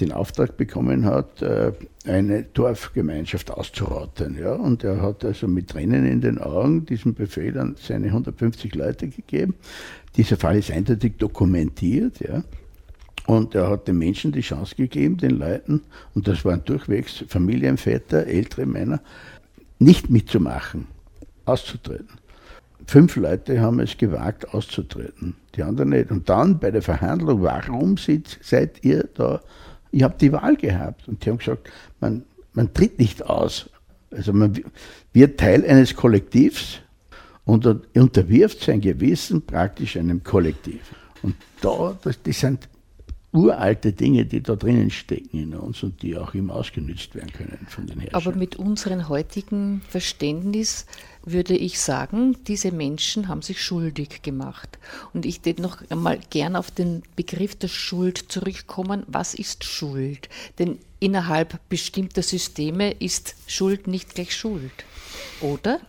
[0.00, 1.72] den Auftrag bekommen hat, äh,
[2.04, 4.38] eine Dorfgemeinschaft auszurotten.
[4.38, 4.52] Ja?
[4.52, 9.08] Und er hat also mit Tränen in den Augen diesen Befehl an seine 150 Leute
[9.08, 9.54] gegeben.
[10.16, 12.20] Dieser Fall ist eindeutig dokumentiert.
[12.20, 12.44] Ja?
[13.26, 15.82] Und er hat den Menschen die Chance gegeben, den Leuten,
[16.14, 19.00] und das waren durchwegs Familienväter, ältere Männer,
[19.78, 20.86] nicht mitzumachen,
[21.44, 22.18] auszutreten.
[22.86, 26.12] Fünf Leute haben es gewagt, auszutreten, die anderen nicht.
[26.12, 29.40] Und dann bei der Verhandlung, warum seid ihr da?
[29.90, 31.08] Ich habe die Wahl gehabt.
[31.08, 31.68] Und die haben gesagt,
[32.00, 33.68] man, man tritt nicht aus.
[34.12, 34.56] Also man
[35.12, 36.78] wird Teil eines Kollektivs
[37.44, 40.80] und unterwirft sein Gewissen praktisch einem Kollektiv.
[41.22, 42.68] Und da, das, das sind
[43.36, 47.66] uralte Dinge, die da drinnen stecken in uns und die auch immer ausgenützt werden können
[47.68, 48.14] von den Herrschern.
[48.14, 50.86] Aber mit unserem heutigen Verständnis
[51.24, 54.78] würde ich sagen, diese Menschen haben sich schuldig gemacht.
[55.12, 59.02] Und ich würde noch einmal gern auf den Begriff der Schuld zurückkommen.
[59.06, 60.28] Was ist Schuld?
[60.58, 64.72] Denn innerhalb bestimmter Systeme ist Schuld nicht gleich Schuld,
[65.40, 65.80] oder?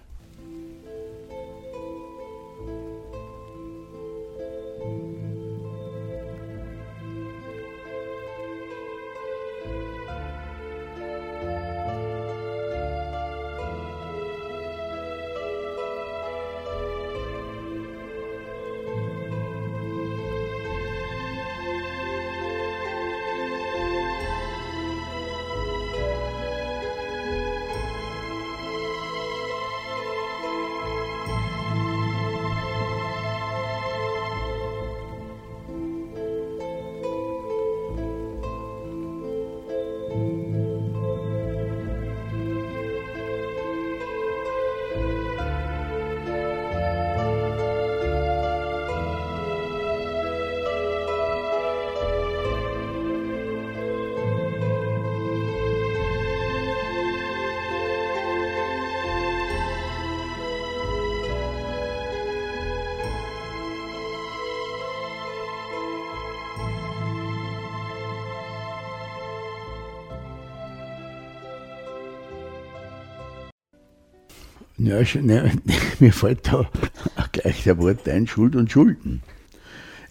[74.99, 75.51] Ja, ne,
[75.99, 76.69] mir fällt da
[77.31, 79.21] gleich der Wort ein, Schuld und Schulden.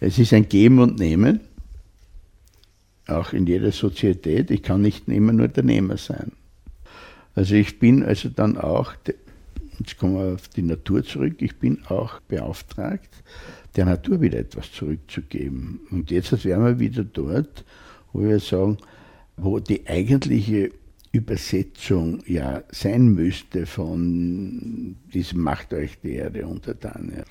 [0.00, 1.40] Es ist ein Geben und Nehmen,
[3.06, 4.50] auch in jeder Sozietät.
[4.50, 6.32] Ich kann nicht immer nur der Nehmer sein.
[7.34, 8.94] Also ich bin also dann auch
[9.78, 13.10] jetzt kommen wir auf die Natur zurück, ich bin auch beauftragt,
[13.76, 15.80] der Natur wieder etwas zurückzugeben.
[15.90, 17.64] Und jetzt wären wir wieder dort,
[18.12, 18.78] wo wir sagen,
[19.36, 20.70] wo die eigentliche
[21.16, 27.12] Übersetzung ja sein müsste von diesem Macht euch die Erde untertan.
[27.16, 27.24] Ja.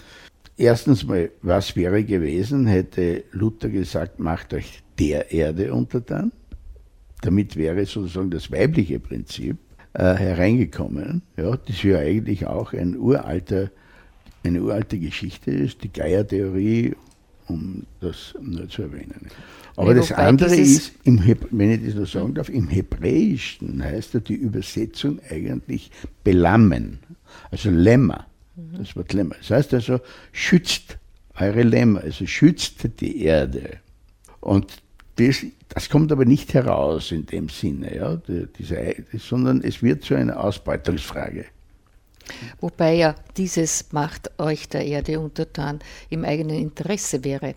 [0.58, 6.32] Erstens mal, was wäre gewesen, hätte Luther gesagt, macht euch der Erde untertan.
[7.22, 9.58] Damit wäre sozusagen das weibliche Prinzip
[9.94, 11.22] äh, hereingekommen.
[11.38, 13.72] Ja, das ja eigentlich auch ein uralter,
[14.44, 16.96] eine uralte Geschichte ist, die Gaia-Theorie,
[17.48, 19.28] um das nur zu erwähnen.
[19.76, 24.14] Aber nee, das andere ist, im wenn ich das nur sagen darf, im Hebräischen heißt
[24.14, 25.92] ja die Übersetzung eigentlich
[26.24, 27.00] belammen,
[27.52, 28.26] also Lämmer.
[28.78, 29.36] Das Wort Lämmer.
[29.40, 30.00] Das heißt also,
[30.32, 30.98] schützt
[31.38, 33.80] eure Lämmer, also schützt die Erde.
[34.40, 34.82] Und
[35.18, 38.16] das, das kommt aber nicht heraus in dem Sinne, ja,
[38.58, 41.46] diese, sondern es wird zu einer Ausbeutungsfrage.
[42.60, 47.56] Wobei ja dieses macht euch der Erde untertan im eigenen Interesse wäre.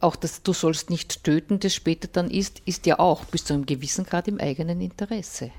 [0.00, 3.54] Auch das du sollst nicht töten, das später dann ist, ist ja auch bis zu
[3.54, 5.50] einem gewissen Grad im eigenen Interesse.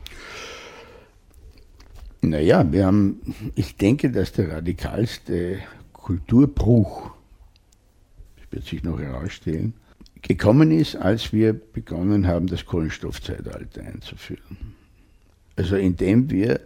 [2.22, 3.22] Naja, wir haben,
[3.56, 5.60] ich denke, dass der radikalste
[5.94, 7.12] Kulturbruch,
[8.38, 9.74] das wird sich noch herausstellen,
[10.22, 14.76] gekommen ist, als wir begonnen haben, das Kohlenstoffzeitalter einzuführen.
[15.56, 16.62] Also indem wir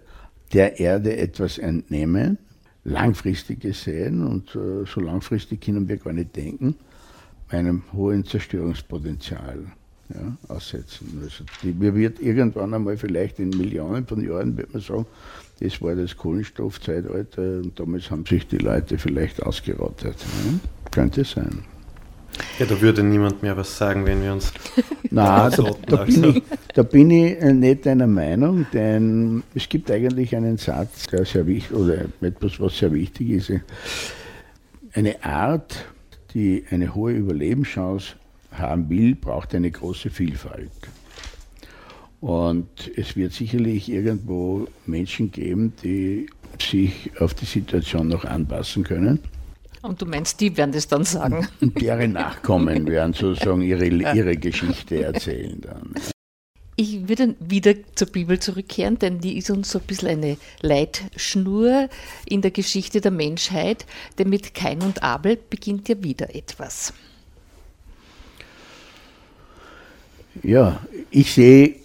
[0.54, 2.38] der Erde etwas entnehmen,
[2.84, 6.76] langfristig gesehen, und äh, so langfristig können wir gar nicht denken,
[7.50, 9.66] einem hohen Zerstörungspotenzial
[10.10, 11.20] ja, aussetzen.
[11.24, 15.06] Also die, wird irgendwann einmal vielleicht in Millionen von Jahren, wird man sagen,
[15.60, 20.16] das war das Kohlenstoffzeitalter und damals haben sich die Leute vielleicht ausgerottet.
[20.18, 20.60] Ja?
[20.92, 21.64] Könnte sein.
[22.58, 24.54] Ja, da würde niemand mehr was sagen, wenn wir uns.
[25.12, 30.36] Nein, da, da, bin ich, da bin ich nicht deiner Meinung, denn es gibt eigentlich
[30.36, 33.52] einen Satz, der sehr wichtig oder etwas, was sehr wichtig ist.
[34.94, 35.86] Eine Art,
[36.34, 38.16] die eine hohe Überlebenschance
[38.52, 40.72] haben will, braucht eine große Vielfalt.
[42.22, 46.28] Und es wird sicherlich irgendwo Menschen geben, die
[46.62, 49.20] sich auf die Situation noch anpassen können.
[49.82, 51.48] Und du meinst, die werden das dann sagen?
[51.62, 55.94] Und deren Nachkommen werden sozusagen ihre, ihre Geschichte erzählen dann.
[56.76, 61.90] Ich würde wieder zur Bibel zurückkehren, denn die ist uns so ein bisschen eine Leitschnur
[62.26, 63.86] in der Geschichte der Menschheit,
[64.18, 66.94] denn mit Kain und Abel beginnt ja wieder etwas.
[70.42, 70.80] Ja,
[71.12, 71.76] ich sehe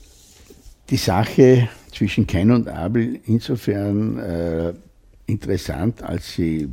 [0.90, 4.74] die Sache zwischen Kain und Abel insofern äh,
[5.26, 6.68] interessant, als sie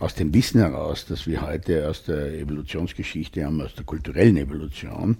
[0.00, 5.18] aus dem Wissen heraus, dass wir heute aus der Evolutionsgeschichte haben, aus der kulturellen Evolution,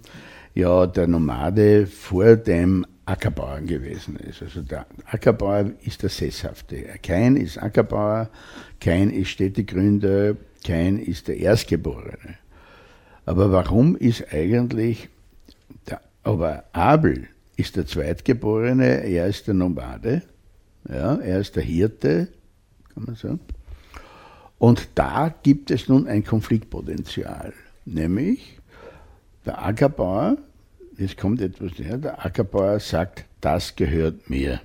[0.55, 4.41] ja der Nomade vor dem Ackerbauern gewesen ist.
[4.41, 6.83] Also der Ackerbauer ist der Sesshafte.
[7.03, 8.29] Kein ist Ackerbauer,
[8.79, 12.37] kein ist Städtegründer, kein ist der Erstgeborene.
[13.25, 15.09] Aber warum ist eigentlich
[15.87, 20.23] der, aber Abel ist der Zweitgeborene, er ist der Nomade,
[20.89, 22.29] ja, er ist der Hirte,
[22.95, 23.39] kann man sagen.
[24.61, 27.51] Und da gibt es nun ein Konfliktpotenzial,
[27.83, 28.59] nämlich
[29.43, 30.37] der Ackerbauer,
[30.99, 34.61] jetzt kommt etwas näher, der Ackerbauer sagt, das gehört mir.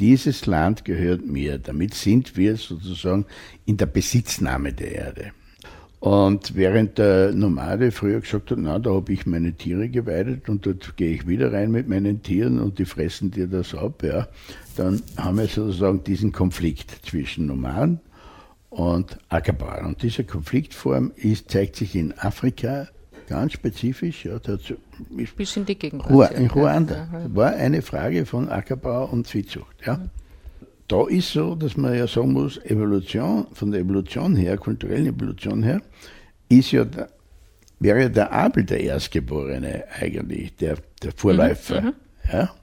[0.00, 1.58] Dieses Land gehört mir.
[1.58, 3.26] Damit sind wir sozusagen
[3.64, 5.30] in der Besitznahme der Erde.
[6.00, 10.66] Und während der Nomade früher gesagt hat, na, da habe ich meine Tiere geweidet und
[10.66, 14.26] dort gehe ich wieder rein mit meinen Tieren und die fressen dir das ab, ja,
[14.74, 18.00] dann haben wir sozusagen diesen Konflikt zwischen Nomaden
[18.72, 19.84] und Ackerbauern.
[19.84, 22.88] Und diese Konfliktform ist, zeigt sich in Afrika
[23.28, 24.24] ganz spezifisch.
[24.24, 24.76] Ja, dazu
[25.36, 26.04] Bis in die Gegend.
[26.06, 27.34] in Ruanda ja.
[27.34, 29.76] war eine Frage von Ackerbau und Viehzucht.
[29.86, 30.00] Ja.
[30.88, 35.62] Da ist so, dass man ja sagen muss, Evolution, von der Evolution her, kulturellen Evolution
[35.62, 35.80] her,
[36.48, 37.08] ist ja der,
[37.78, 41.82] wäre der Abel der Erstgeborene eigentlich, der, der Vorläufer.
[41.82, 41.94] Mhm, mhm.
[42.32, 42.54] ja.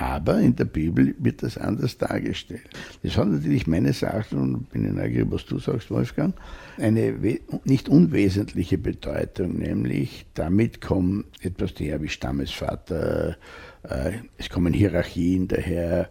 [0.00, 2.70] Aber in der Bibel wird das anders dargestellt.
[3.02, 6.34] Das hat natürlich meines Erachtens, und bin ich neugierig, was du sagst, Wolfgang,
[6.78, 7.12] eine
[7.64, 13.36] nicht unwesentliche Bedeutung, nämlich damit kommt etwas daher wie Stammesvater,
[13.82, 16.08] äh, es kommen Hierarchien daher,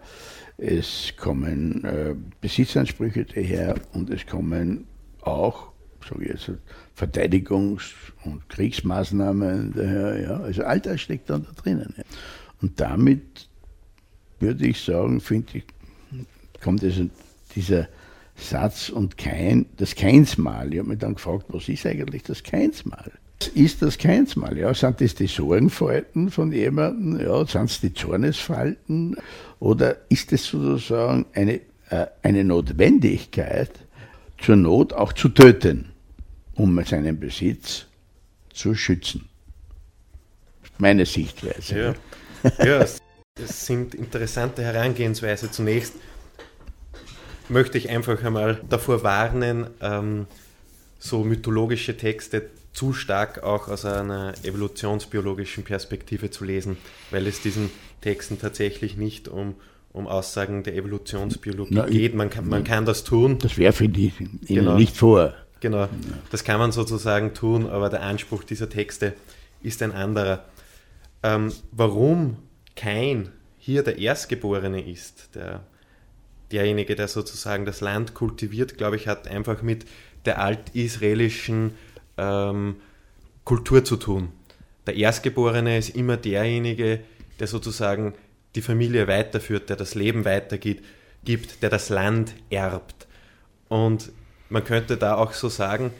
[0.57, 4.85] es kommen äh, Besitzansprüche daher und es kommen
[5.21, 5.71] auch,
[6.07, 6.51] sage ich jetzt,
[6.95, 10.21] Verteidigungs- und Kriegsmaßnahmen daher.
[10.21, 10.39] Ja.
[10.41, 11.95] Also all das steckt dann da drinnen.
[11.97, 12.03] Ja.
[12.61, 13.48] Und damit
[14.41, 15.63] würde ich sagen, finde ich,
[16.61, 17.09] kommt also
[17.55, 17.87] dieser
[18.35, 20.73] Satz und kein, das Keinsmal.
[20.73, 23.11] Ich habe mich dann gefragt, was ist eigentlich das Keinsmal?
[23.53, 24.57] Ist das Keinsmal?
[24.57, 27.19] Ja, sind das die Sorgenfalten von jemandem?
[27.19, 29.15] Ja, sind es die Zornesfalten?
[29.59, 33.71] Oder ist es sozusagen eine, äh, eine Notwendigkeit,
[34.41, 35.89] zur Not auch zu töten,
[36.55, 37.85] um seinen Besitz
[38.53, 39.27] zu schützen.
[40.77, 41.95] Meine Sichtweise.
[42.57, 42.85] Ja, ja
[43.43, 45.51] es, es sind interessante Herangehensweise.
[45.51, 45.93] Zunächst
[47.49, 50.27] möchte ich einfach einmal davor warnen, ähm,
[50.99, 56.77] so mythologische Texte zu stark auch aus einer evolutionsbiologischen Perspektive zu lesen,
[57.11, 57.71] weil es diesen
[58.01, 59.55] Texten tatsächlich nicht um,
[59.91, 62.15] um Aussagen der Evolutionsbiologie Na, geht.
[62.15, 63.39] Man kann, man kann das tun.
[63.39, 64.75] Das werfe ich Ihnen genau.
[64.75, 65.33] nicht vor.
[65.61, 65.89] Genau,
[66.31, 69.13] das kann man sozusagen tun, aber der Anspruch dieser Texte
[69.61, 70.45] ist ein anderer.
[71.21, 72.37] Ähm, warum
[72.79, 75.65] kein hier der Erstgeborene ist, der,
[76.51, 79.85] derjenige, der sozusagen das Land kultiviert, glaube ich, hat einfach mit
[80.23, 81.73] der altisraelischen
[82.17, 82.77] ähm,
[83.43, 84.29] Kultur zu tun.
[84.87, 87.01] Der Erstgeborene ist immer derjenige,
[87.41, 88.13] der sozusagen
[88.55, 90.85] die Familie weiterführt, der das Leben weitergibt,
[91.25, 93.07] gibt, der das Land erbt.
[93.67, 94.13] Und
[94.47, 95.91] man könnte da auch so sagen,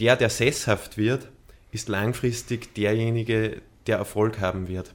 [0.00, 1.28] der, der sesshaft wird,
[1.72, 4.94] ist langfristig derjenige, der Erfolg haben wird,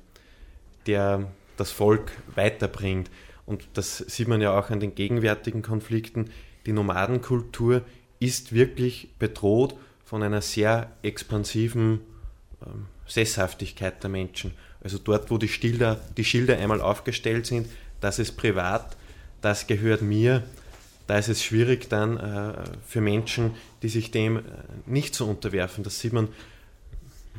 [0.88, 1.28] der
[1.58, 3.10] das Volk weiterbringt.
[3.46, 6.30] Und das sieht man ja auch an den gegenwärtigen Konflikten.
[6.66, 7.82] Die Nomadenkultur
[8.20, 9.76] ist wirklich bedroht
[10.06, 12.02] von einer sehr expansiven
[12.66, 14.52] ähm, Sesshaftigkeit der Menschen.
[14.82, 17.68] Also dort, wo die Schilder, die Schilder einmal aufgestellt sind,
[18.02, 18.96] das ist privat,
[19.42, 20.44] das gehört mir,
[21.08, 22.54] da ist es schwierig dann äh,
[22.86, 24.42] für Menschen, die sich dem äh,
[24.86, 25.84] nicht so unterwerfen.
[25.84, 26.28] Das sieht man,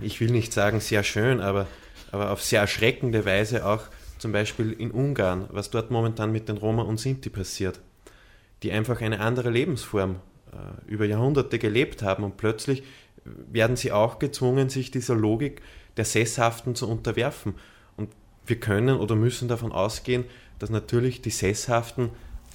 [0.01, 1.67] ich will nicht sagen sehr schön, aber,
[2.13, 3.83] aber auf sehr erschreckende Weise auch
[4.19, 7.81] zum Beispiel in Ungarn, was dort momentan mit den Roma und Sinti passiert,
[8.63, 10.17] die einfach eine andere Lebensform
[10.53, 12.83] äh, über Jahrhunderte gelebt haben und plötzlich
[13.25, 15.63] werden sie auch gezwungen, sich dieser Logik
[15.97, 17.55] der Sesshaften zu unterwerfen.
[17.97, 18.11] Und
[18.47, 20.25] wir können oder müssen davon ausgehen,
[20.59, 22.11] dass natürlich die Sesshaften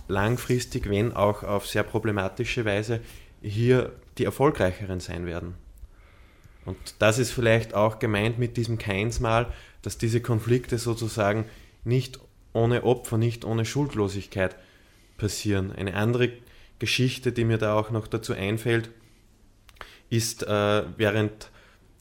[0.07, 2.99] langfristig, wenn auch auf sehr problematische Weise,
[3.41, 5.55] hier die erfolgreicheren sein werden.
[6.65, 9.51] Und das ist vielleicht auch gemeint mit diesem Keinsmal,
[9.81, 11.45] dass diese Konflikte sozusagen
[11.83, 12.19] nicht
[12.53, 14.55] ohne Opfer, nicht ohne Schuldlosigkeit
[15.17, 15.71] passieren.
[15.71, 16.31] Eine andere
[16.79, 18.89] Geschichte, die mir da auch noch dazu einfällt,
[20.09, 21.49] ist, äh, während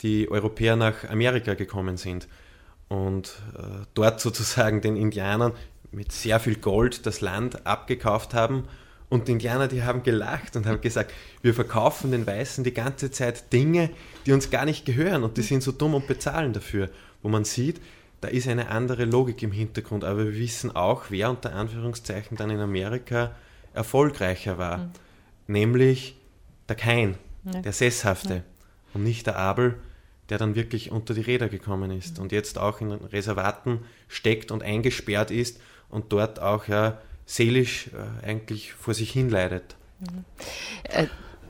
[0.02, 2.28] die Europäer nach Amerika gekommen sind
[2.88, 5.52] und äh, dort sozusagen den Indianern
[5.92, 8.64] mit sehr viel Gold das Land abgekauft haben.
[9.12, 13.10] Und die Indianer, die haben gelacht und haben gesagt, wir verkaufen den Weißen die ganze
[13.10, 13.90] Zeit Dinge,
[14.24, 16.88] die uns gar nicht gehören und die sind so dumm und bezahlen dafür.
[17.20, 17.78] Wo man sieht,
[18.22, 22.48] da ist eine andere Logik im Hintergrund, aber wir wissen auch, wer unter Anführungszeichen dann
[22.48, 23.32] in Amerika
[23.74, 24.90] erfolgreicher war, mhm.
[25.46, 26.16] nämlich
[26.70, 27.60] der Kain, ja.
[27.60, 28.42] der Sesshafte ja.
[28.94, 29.74] und nicht der Abel,
[30.30, 32.22] der dann wirklich unter die Räder gekommen ist mhm.
[32.22, 35.60] und jetzt auch in Reservaten steckt und eingesperrt ist
[35.90, 39.77] und dort auch ja seelisch äh, eigentlich vor sich hin leidet.
[40.01, 40.25] Mhm.
[40.85, 41.07] Äh,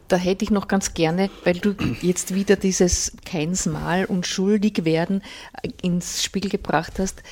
[0.09, 5.23] da hätte ich noch ganz gerne, weil du jetzt wieder dieses Keinsmal und schuldig werden
[5.63, 7.23] äh, ins Spiel gebracht hast.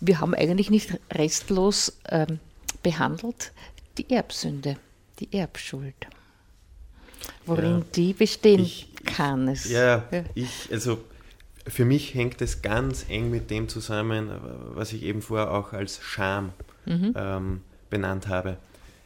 [0.00, 2.38] Wir haben eigentlich nicht restlos ähm,
[2.82, 3.52] behandelt
[3.96, 4.76] die Erbsünde,
[5.18, 5.94] die Erbschuld.
[7.46, 9.48] Worin ja, die bestehen ich, kann.
[9.48, 10.98] Es, ja, ja, ich, also
[11.66, 14.30] für mich hängt es ganz eng mit dem zusammen,
[14.74, 16.52] was ich eben vorher auch als Scham
[16.84, 17.14] mhm.
[17.16, 17.60] ähm,
[17.96, 18.58] benannt habe.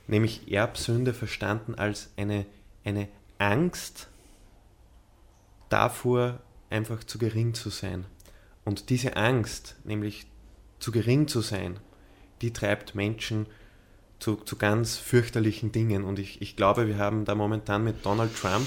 [0.08, 2.44] Nämlich Erbsünde verstanden als eine,
[2.84, 4.08] eine Angst
[5.68, 8.04] davor, einfach zu gering zu sein.
[8.64, 10.26] Und diese Angst, nämlich
[10.80, 11.78] zu gering zu sein,
[12.42, 13.46] die treibt Menschen
[14.18, 16.04] zu, zu ganz fürchterlichen Dingen.
[16.04, 18.66] Und ich, ich glaube, wir haben da momentan mit Donald Trump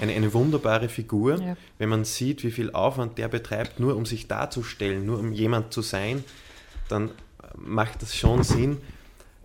[0.00, 1.40] eine, eine wunderbare Figur.
[1.40, 1.56] Ja.
[1.78, 5.72] Wenn man sieht, wie viel Aufwand der betreibt, nur um sich darzustellen, nur um jemand
[5.72, 6.24] zu sein,
[6.88, 7.10] dann
[7.56, 8.78] macht das schon Sinn,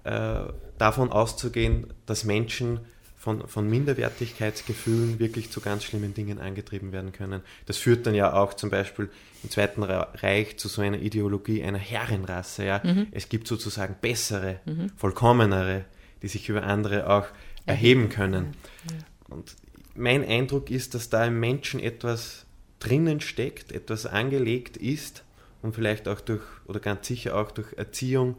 [0.05, 2.79] äh, davon auszugehen, dass Menschen
[3.17, 7.41] von, von Minderwertigkeitsgefühlen wirklich zu ganz schlimmen Dingen angetrieben werden können.
[7.65, 9.09] Das führt dann ja auch zum Beispiel
[9.41, 12.65] im Zweiten Reich zu so einer Ideologie einer Herrenrasse.
[12.65, 12.81] Ja?
[12.83, 13.07] Mhm.
[13.09, 14.91] Es gibt sozusagen bessere, mhm.
[14.95, 15.85] vollkommenere,
[16.21, 17.25] die sich über andere auch
[17.65, 18.53] erheben können.
[18.91, 19.35] Ja.
[19.35, 19.55] Und
[19.95, 22.45] mein Eindruck ist, dass da im Menschen etwas
[22.77, 25.23] drinnen steckt, etwas angelegt ist
[25.63, 28.35] und vielleicht auch durch, oder ganz sicher auch durch Erziehung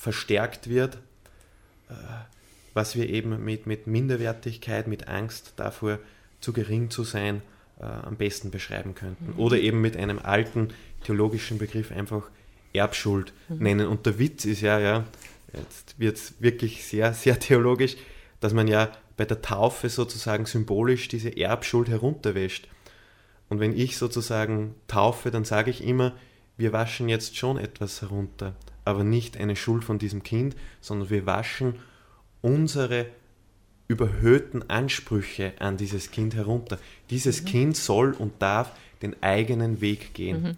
[0.00, 0.94] verstärkt wird,
[1.90, 1.94] äh,
[2.72, 5.98] was wir eben mit, mit Minderwertigkeit, mit Angst davor,
[6.40, 7.42] zu gering zu sein,
[7.78, 9.34] äh, am besten beschreiben könnten.
[9.34, 9.38] Mhm.
[9.38, 10.68] Oder eben mit einem alten
[11.04, 12.30] theologischen Begriff einfach
[12.72, 13.58] Erbschuld mhm.
[13.58, 13.86] nennen.
[13.88, 15.04] Und der Witz ist ja, ja,
[15.52, 17.96] jetzt wird es wirklich sehr, sehr theologisch,
[18.40, 22.68] dass man ja bei der Taufe sozusagen symbolisch diese Erbschuld herunterwäscht.
[23.50, 26.16] Und wenn ich sozusagen taufe, dann sage ich immer,
[26.56, 28.54] wir waschen jetzt schon etwas herunter,
[28.84, 31.74] aber nicht eine Schuld von diesem Kind, sondern wir waschen
[32.42, 33.06] unsere
[33.88, 36.78] überhöhten Ansprüche an dieses Kind herunter.
[37.10, 37.46] Dieses mhm.
[37.46, 38.72] Kind soll und darf
[39.02, 40.42] den eigenen Weg gehen.
[40.42, 40.56] Mhm.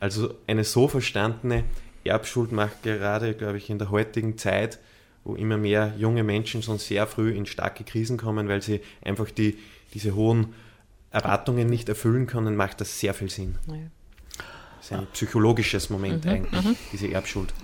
[0.00, 1.64] Also eine so verstandene
[2.04, 4.80] Erbschuld macht gerade, glaube ich, in der heutigen Zeit,
[5.24, 9.30] wo immer mehr junge Menschen schon sehr früh in starke Krisen kommen, weil sie einfach
[9.30, 9.58] die,
[9.94, 10.54] diese hohen
[11.12, 13.56] Erwartungen nicht erfüllen können, macht das sehr viel Sinn.
[13.68, 13.74] Ja.
[14.82, 16.30] Das ist ein psychologisches Moment mhm.
[16.30, 16.76] eigentlich, mhm.
[16.92, 17.54] diese Erbschuld.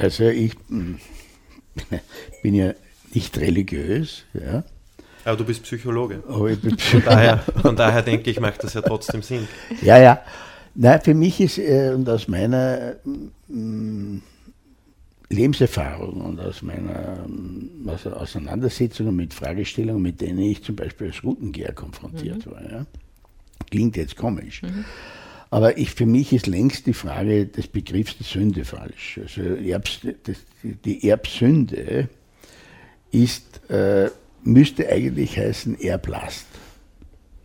[0.00, 0.98] Also ich hm,
[2.42, 2.74] bin ja
[3.12, 4.64] nicht religiös, ja.
[5.24, 6.22] Aber du bist Psychologe.
[6.28, 6.78] Oh, Psychologe.
[6.78, 9.46] Von, daher, von, daher, denke ich, macht das ja trotzdem Sinn.
[9.82, 10.22] Ja, ja.
[10.74, 12.96] Nein, für mich ist, äh, und aus meiner
[13.48, 14.18] mm,
[15.28, 17.26] Lebenserfahrung und aus meiner
[17.86, 22.50] also Auseinandersetzungen mit Fragestellungen, mit denen ich zum Beispiel als Routengeher konfrontiert mhm.
[22.50, 22.86] war, ja,
[23.70, 24.62] klingt jetzt komisch.
[24.62, 24.84] Mhm.
[25.50, 29.18] Aber ich, für mich ist längst die Frage des Begriffs der Sünde falsch.
[29.20, 32.08] Also Erbs, das, die Erbsünde
[33.10, 34.10] ist, äh,
[34.44, 36.46] müsste eigentlich heißen Erblast.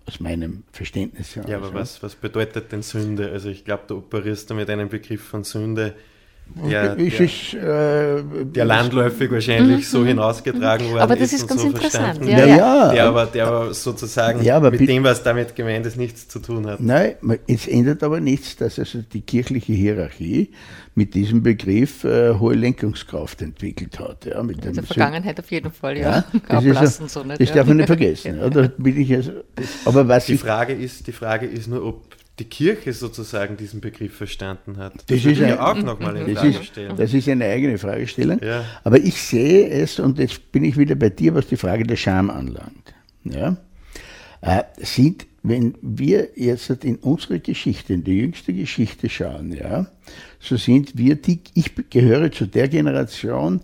[0.08, 1.50] Aus meinem Verständnis heraus.
[1.50, 3.32] Ja, aber was, was bedeutet denn Sünde?
[3.32, 5.96] Also ich glaube, du operierst da mit einem Begriff von Sünde
[6.48, 9.84] der, der, ist, äh, der landläufig wahrscheinlich mhm.
[9.84, 12.24] so hinausgetragen worden Aber das ist, ist ganz so interessant.
[12.24, 12.46] Ja, ja.
[12.46, 12.94] ja.
[12.94, 16.40] Der, aber, der aber sozusagen ja, aber mit dem, was damit gemeint ist, nichts zu
[16.40, 16.80] tun hat.
[16.80, 17.16] Nein,
[17.48, 20.52] es ändert aber nichts, dass also die kirchliche Hierarchie
[20.96, 24.26] mit diesem Begriff äh, hohe Lenkungskraft entwickelt hat.
[24.26, 26.24] Ja, mit In der Vergangenheit auf jeden Fall, ja.
[26.50, 28.36] ja das ist, so nicht, das darf man nicht vergessen.
[28.46, 28.50] Ja.
[28.50, 29.32] Da bin ich also,
[29.86, 34.16] aber was die, Frage ist, die Frage ist nur, ob die Kirche sozusagen diesen Begriff
[34.16, 34.96] verstanden hat.
[34.96, 36.96] Das, das ist ja auch nochmal in Frage ist, stellen.
[36.98, 38.40] Das ist eine eigene Fragestellung.
[38.44, 38.66] Ja.
[38.84, 41.96] Aber ich sehe es, und jetzt bin ich wieder bei dir, was die Frage der
[41.96, 42.94] Scham anlangt.
[43.24, 43.56] Ja?
[44.42, 49.88] Äh, sind, wenn wir jetzt in unsere Geschichte, in die jüngste Geschichte schauen, ja,
[50.40, 53.62] so sind wir die, ich gehöre zu der Generation,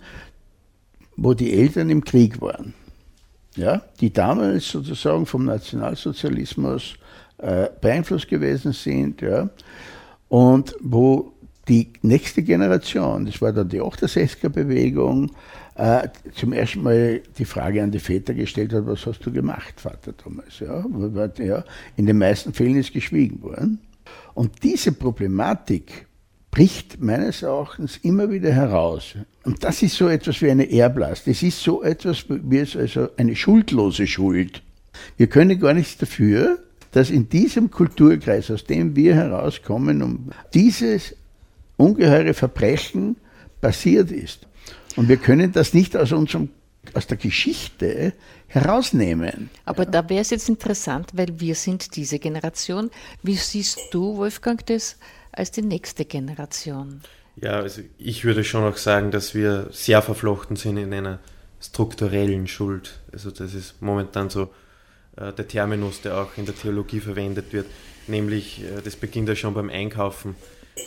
[1.17, 2.73] wo die Eltern im Krieg waren.
[3.57, 6.95] Ja, die damals sozusagen vom Nationalsozialismus
[7.41, 9.49] äh, beeinflusst gewesen sind, ja,
[10.29, 11.33] und wo
[11.67, 15.31] die nächste Generation, das war dann die 68er-Bewegung,
[15.75, 19.79] äh, zum ersten Mal die Frage an die Väter gestellt hat, was hast du gemacht,
[19.79, 20.59] Vater Thomas?
[20.59, 21.63] Ja,
[21.95, 23.79] in den meisten Fällen ist geschwiegen worden.
[24.33, 26.07] Und diese Problematik
[26.51, 29.15] bricht meines Erachtens immer wieder heraus.
[29.43, 31.27] Und das ist so etwas wie eine Erblast.
[31.27, 34.61] Das ist so etwas wie also eine schuldlose Schuld.
[35.15, 36.59] Wir können gar nichts dafür,
[36.91, 41.15] dass in diesem Kulturkreis, aus dem wir herauskommen, um dieses
[41.77, 43.15] ungeheure Verbrechen
[43.61, 44.47] passiert ist.
[44.95, 46.49] Und wir können das nicht aus unserem
[46.93, 48.13] aus der Geschichte
[48.47, 49.49] herausnehmen.
[49.65, 49.91] Aber ja.
[49.91, 52.89] da wäre es jetzt interessant, weil wir sind diese Generation.
[53.21, 54.97] Wie siehst du, Wolfgang, das
[55.31, 57.01] als die nächste Generation?
[57.35, 61.19] Ja, also ich würde schon auch sagen, dass wir sehr verflochten sind in einer
[61.61, 62.99] strukturellen Schuld.
[63.13, 64.49] Also das ist momentan so
[65.31, 67.67] der Terminus, der auch in der Theologie verwendet wird.
[68.07, 70.35] Nämlich, äh, das beginnt ja schon beim Einkaufen.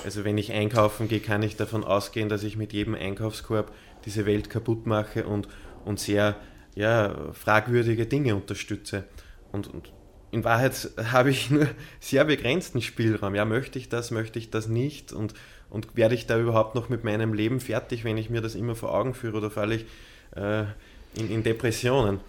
[0.05, 3.73] Also wenn ich einkaufen gehe, kann ich davon ausgehen, dass ich mit jedem Einkaufskorb
[4.05, 5.49] diese Welt kaputt mache und,
[5.85, 6.37] und sehr
[6.75, 9.05] ja, fragwürdige Dinge unterstütze.
[9.53, 9.93] Und, und
[10.31, 11.69] in Wahrheit habe ich nur
[12.01, 13.35] sehr begrenzten Spielraum.
[13.35, 15.13] Ja, möchte ich das, möchte ich das nicht?
[15.13, 15.35] Und,
[15.71, 18.75] und werde ich da überhaupt noch mit meinem Leben fertig, wenn ich mir das immer
[18.75, 19.87] vor Augen führe oder falle ich
[20.37, 20.65] äh,
[21.17, 22.21] in, in, Depressionen?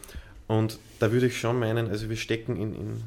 [0.47, 3.03] Und da würde ich schon meinen, also wir stecken in, in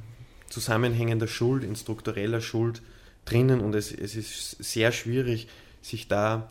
[0.49, 2.81] zusammenhängender Schuld, in struktureller Schuld
[3.25, 5.49] drinnen und es, es ist sehr schwierig,
[5.83, 6.51] sich da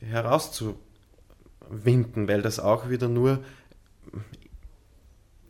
[0.00, 3.42] herauszuwinden, weil das auch wieder nur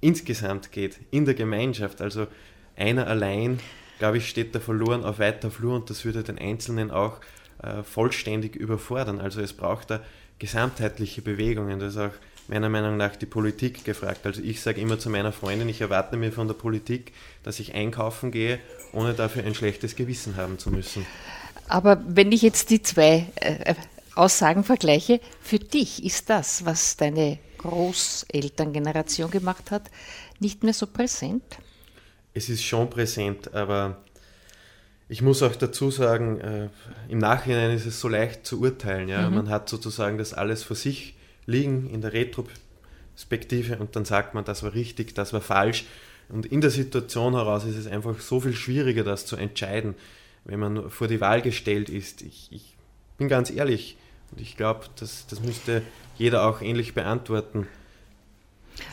[0.01, 2.01] insgesamt geht, in der Gemeinschaft.
[2.01, 2.28] Also
[2.76, 3.59] einer allein,
[3.99, 7.20] glaube ich, steht da verloren auf weiter Flur und das würde den Einzelnen auch
[7.62, 9.20] äh, vollständig überfordern.
[9.20, 10.01] Also es braucht da
[10.39, 11.80] gesamtheitliche Bewegungen.
[11.80, 12.12] Das ist auch
[12.49, 14.26] meiner Meinung nach die Politik gefragt.
[14.26, 17.74] Also ich sage immer zu meiner Freundin, ich erwarte mir von der Politik, dass ich
[17.74, 18.59] einkaufen gehe,
[18.92, 21.07] ohne dafür ein schlechtes Gewissen haben zu müssen.
[21.68, 23.74] Aber wenn ich jetzt die zwei äh,
[24.14, 29.90] Aussagen vergleiche, für dich ist das, was deine Großelterngeneration gemacht hat,
[30.40, 31.42] nicht mehr so präsent?
[32.32, 33.99] Es ist schon präsent, aber
[35.09, 36.68] ich muss auch dazu sagen, äh,
[37.09, 39.09] im Nachhinein ist es so leicht zu urteilen.
[39.09, 39.28] Ja?
[39.28, 39.36] Mhm.
[39.36, 41.17] Man hat sozusagen das alles für sich
[41.49, 45.86] liegen in der Retrospektive und dann sagt man, das war richtig, das war falsch.
[46.28, 49.94] Und in der Situation heraus ist es einfach so viel schwieriger, das zu entscheiden,
[50.44, 52.20] wenn man vor die Wahl gestellt ist.
[52.20, 52.76] Ich, ich
[53.16, 53.96] bin ganz ehrlich
[54.30, 55.82] und ich glaube, das, das müsste
[56.18, 57.66] jeder auch ähnlich beantworten,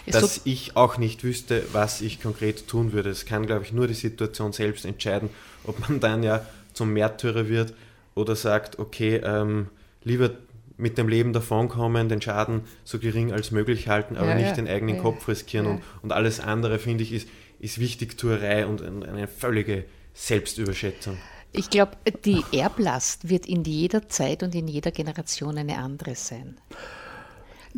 [0.08, 3.10] dass ich auch nicht wüsste, was ich konkret tun würde.
[3.10, 5.30] Es kann, glaube ich, nur die Situation selbst entscheiden,
[5.66, 7.74] ob man dann ja zum Märtyrer wird
[8.16, 9.68] oder sagt, okay, ähm,
[10.04, 10.32] lieber
[10.78, 14.54] mit dem Leben davonkommen, den Schaden so gering als möglich halten, aber ja, nicht ja,
[14.54, 15.68] den eigenen ja, Kopf riskieren.
[15.68, 17.28] Und, und alles andere, finde ich, ist,
[17.60, 21.18] ist Wichtigtuerei und eine völlige Selbstüberschätzung.
[21.52, 21.94] Ich glaube,
[22.26, 26.58] die Erblast wird in jeder Zeit und in jeder Generation eine andere sein.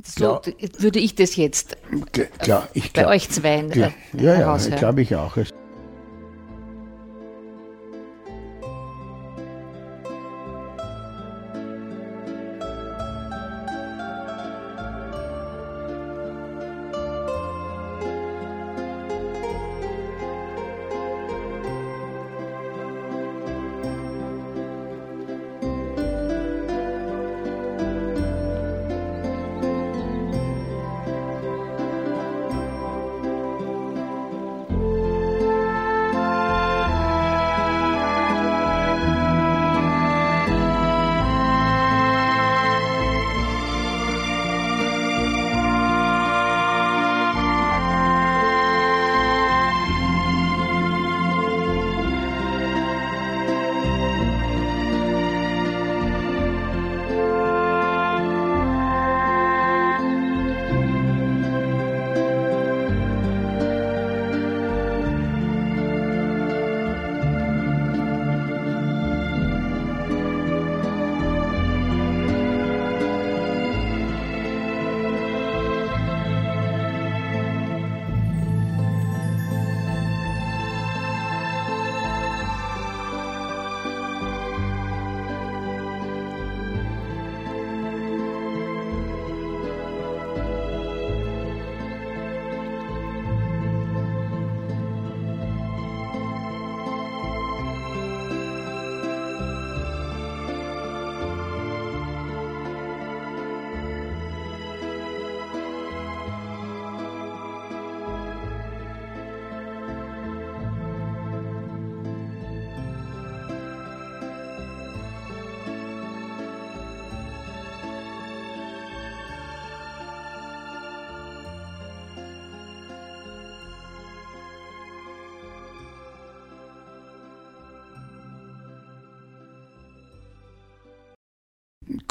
[0.04, 0.42] So
[0.78, 1.78] würde ich das jetzt
[2.40, 5.38] klar, ich bei euch zwei klar, äh, ja, ja, glaube ich auch.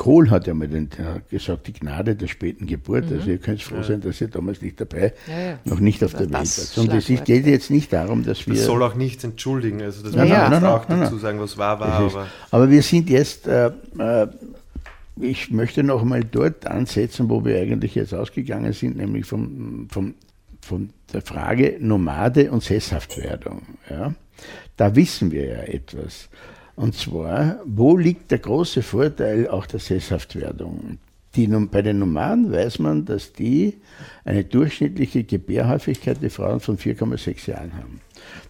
[0.07, 0.89] Kohl hat ja mal den,
[1.29, 3.11] gesagt, die Gnade der späten Geburt.
[3.11, 3.17] Mhm.
[3.17, 5.59] Also ihr könnt froh sein, dass ihr damals nicht dabei, ja, ja.
[5.65, 6.79] noch nicht auf der Welt wart.
[6.79, 8.55] Und es geht jetzt nicht darum, dass wir...
[8.55, 9.83] Das soll auch nichts entschuldigen.
[9.83, 10.77] Also das ja, muss man ja.
[10.77, 11.89] auch dazu sagen, was war, war.
[11.89, 13.49] Aber, aber, wir sind jetzt...
[13.49, 14.29] Äh, äh,
[15.21, 20.15] ich möchte noch mal dort ansetzen, wo wir eigentlich jetzt ausgegangen sind, nämlich vom, vom,
[20.61, 23.63] von der Frage Nomade und Sesshaftwerdung.
[23.91, 24.15] Ja.
[24.77, 26.29] Da wissen wir ja etwas.
[26.77, 30.99] Und zwar, wo liegt der große Vorteil auch der Sesshaftwerdung?
[31.35, 33.75] Die, bei den Nomaden weiß man, dass die
[34.25, 38.01] eine durchschnittliche Gebärhäufigkeit der Frauen von 4,6 Jahren haben.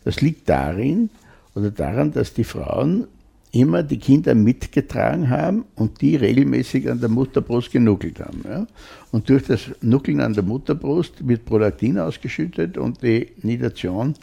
[0.04, 1.10] Das liegt darin
[1.54, 3.06] oder daran, dass die Frauen
[3.52, 8.42] immer die Kinder mitgetragen haben und die regelmäßig an der Mutterbrust genuckelt haben.
[8.44, 8.66] Ja?
[9.12, 14.14] Und durch das Nuckeln an der Mutterbrust wird Prolaktin ausgeschüttet und die Nidation,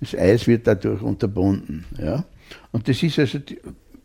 [0.00, 1.84] das Eis wird dadurch unterbunden.
[1.98, 2.24] Ja?
[2.72, 3.38] Und das ist also,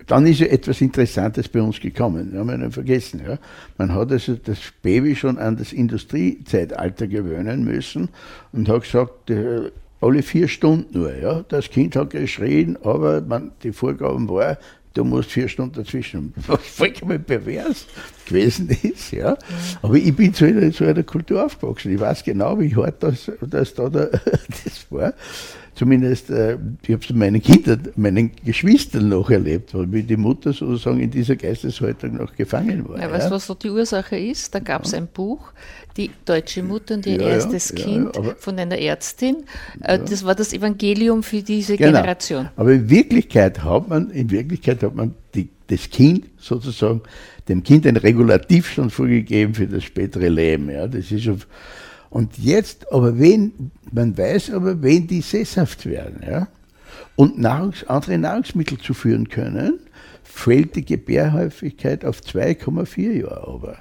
[0.07, 3.21] dann ist ja etwas Interessantes bei uns gekommen, haben wir nicht vergessen.
[3.25, 3.37] Ja.
[3.77, 8.09] Man hat also das Baby schon an das Industriezeitalter gewöhnen müssen
[8.51, 9.71] und hat gesagt, äh,
[10.01, 11.15] alle vier Stunden nur.
[11.15, 11.45] Ja.
[11.47, 14.57] Das Kind hat geschrien, aber man, die Vorgaben war,
[14.93, 17.85] du musst vier Stunden dazwischen, was vollkommen pervers
[18.25, 19.11] gewesen ist.
[19.11, 19.37] Ja.
[19.81, 21.93] Aber ich bin zu einer, zu einer Kultur aufgewachsen.
[21.93, 24.11] Ich weiß genau, wie hart das, das da das
[24.89, 25.13] war
[25.75, 30.99] zumindest, äh, ich habe es meinen Kindern, meinen Geschwistern noch erlebt, weil die Mutter sozusagen
[30.99, 32.97] in dieser Geisteshaltung noch gefangen war.
[32.97, 33.11] Ja, ja.
[33.11, 34.53] Weißt du, was so die Ursache ist?
[34.53, 34.99] Da gab es ja.
[34.99, 35.53] ein Buch,
[35.97, 39.43] die deutsche Mutter und ihr ja, erstes Kind von einer Ärztin.
[39.83, 41.91] Äh, das war das Evangelium für diese genau.
[41.91, 42.49] Generation.
[42.55, 47.01] Aber in Wirklichkeit hat man, in Wirklichkeit hat man die, das Kind sozusagen,
[47.47, 50.69] dem Kind ein Regulativ schon vorgegeben für das spätere Leben.
[50.69, 51.41] Ja, das ist schon
[52.11, 56.47] und jetzt, aber wenn, man weiß aber, wenn die sesshaft werden, ja,
[57.15, 59.79] und Nahrungs-, andere Nahrungsmittel zuführen können,
[60.23, 63.77] fällt die Gebärhäufigkeit auf 2,4 Jahre aber.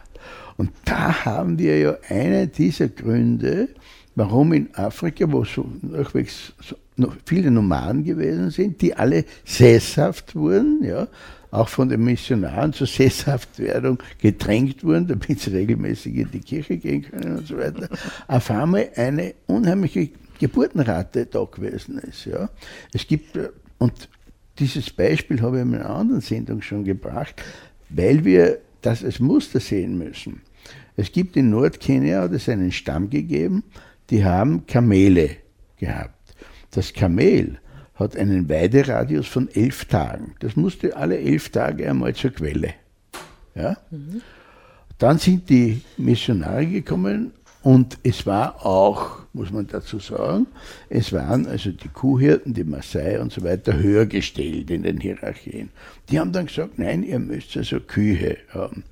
[0.57, 3.69] Und da haben wir ja einen dieser Gründe,
[4.15, 6.77] warum in Afrika, wo so durchwegs so
[7.25, 11.09] viele Nomaden gewesen sind, die alle sesshaft wurden, ja,
[11.51, 17.03] auch von den Missionaren zur Sesshaftwerdung gedrängt wurden, damit sie regelmäßig in die Kirche gehen
[17.03, 17.89] können und so weiter,
[18.29, 22.25] auf einmal eine unheimliche Geburtenrate da gewesen ist.
[22.25, 22.49] Ja.
[22.93, 23.39] Es gibt,
[23.79, 24.09] und
[24.59, 27.43] dieses Beispiel habe ich in einer anderen Sendung schon gebracht,
[27.89, 30.43] weil wir das als Muster sehen müssen.
[30.97, 33.65] Es gibt in Nordkenia, hat es einen Stamm gegeben,
[34.11, 35.37] die haben Kamele
[35.79, 36.35] gehabt.
[36.71, 37.59] Das Kamel
[38.01, 40.35] hat einen Weideradius von elf Tagen.
[40.41, 42.75] Das musste alle elf Tage einmal zur Quelle.
[43.55, 43.77] Ja?
[43.91, 44.23] Mhm.
[44.99, 47.33] Dann sind die Missionare gekommen
[47.63, 50.47] und es war auch, muss man dazu sagen,
[50.89, 55.71] es waren also die Kuhhirten, die Maasai und so weiter höher gestellt in den Hierarchien.
[56.09, 58.85] Die haben dann gesagt, nein, ihr müsst also Kühe haben.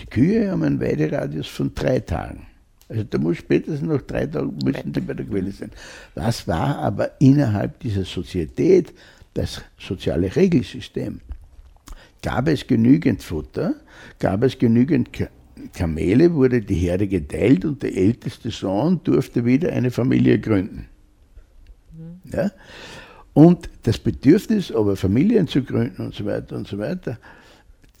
[0.00, 2.46] Die Kühe haben einen Weideradius von drei Tagen.
[2.88, 5.70] Also da muss spätestens noch drei Tage müssen die bei der Quelle sein.
[6.14, 8.92] Was war aber innerhalb dieser Sozietät
[9.34, 11.20] das soziale Regelsystem?
[12.22, 13.74] Gab es genügend Futter?
[14.18, 15.10] Gab es genügend
[15.74, 16.32] Kamele?
[16.34, 20.86] Wurde die Herde geteilt und der älteste Sohn durfte wieder eine Familie gründen?
[21.92, 22.32] Mhm.
[22.32, 22.50] Ja?
[23.32, 27.18] Und das Bedürfnis, aber Familien zu gründen und so weiter und so weiter,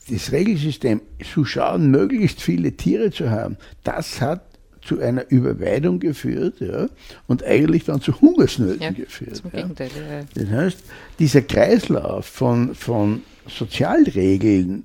[0.08, 4.55] das Regelsystem zu schauen, möglichst viele Tiere zu haben, das hat
[4.86, 6.88] zu einer Überweidung geführt ja,
[7.26, 9.36] und eigentlich dann zu Hungersnöten ja, geführt.
[9.36, 10.24] Zum Gegenteil, ja.
[10.34, 10.78] Das heißt,
[11.18, 14.84] dieser Kreislauf von, von Sozialregeln,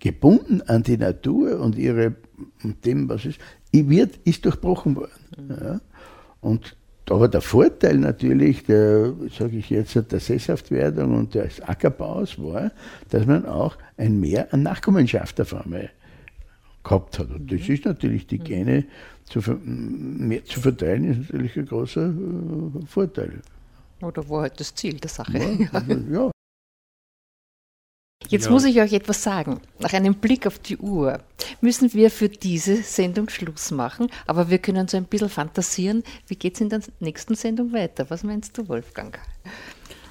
[0.00, 2.16] gebunden an die Natur und ihre
[2.64, 3.38] und dem, was ist,
[3.72, 5.12] wird, ist durchbrochen worden.
[5.38, 5.50] Mhm.
[5.50, 5.80] Ja.
[6.40, 6.76] Und
[7.10, 12.70] aber der Vorteil natürlich, der, sage ich jetzt, der Sesshaftwerdung und des Ackerbaus war,
[13.10, 15.90] dass man auch ein Mehr an Nachkommenschaft auf einmal
[16.82, 17.30] gehabt hat.
[17.30, 17.74] Und das mhm.
[17.74, 18.84] ist natürlich die Gene
[19.32, 23.40] zu, mehr zu verteilen, ist natürlich ein großer äh, Vorteil.
[24.00, 25.38] Oder war halt das Ziel der Sache.
[25.38, 26.30] Ja, ja.
[28.28, 28.50] Jetzt ja.
[28.50, 29.60] muss ich euch etwas sagen.
[29.78, 31.20] Nach einem Blick auf die Uhr
[31.60, 36.36] müssen wir für diese Sendung Schluss machen, aber wir können so ein bisschen fantasieren, wie
[36.36, 38.06] geht es in der nächsten Sendung weiter?
[38.10, 39.18] Was meinst du, Wolfgang?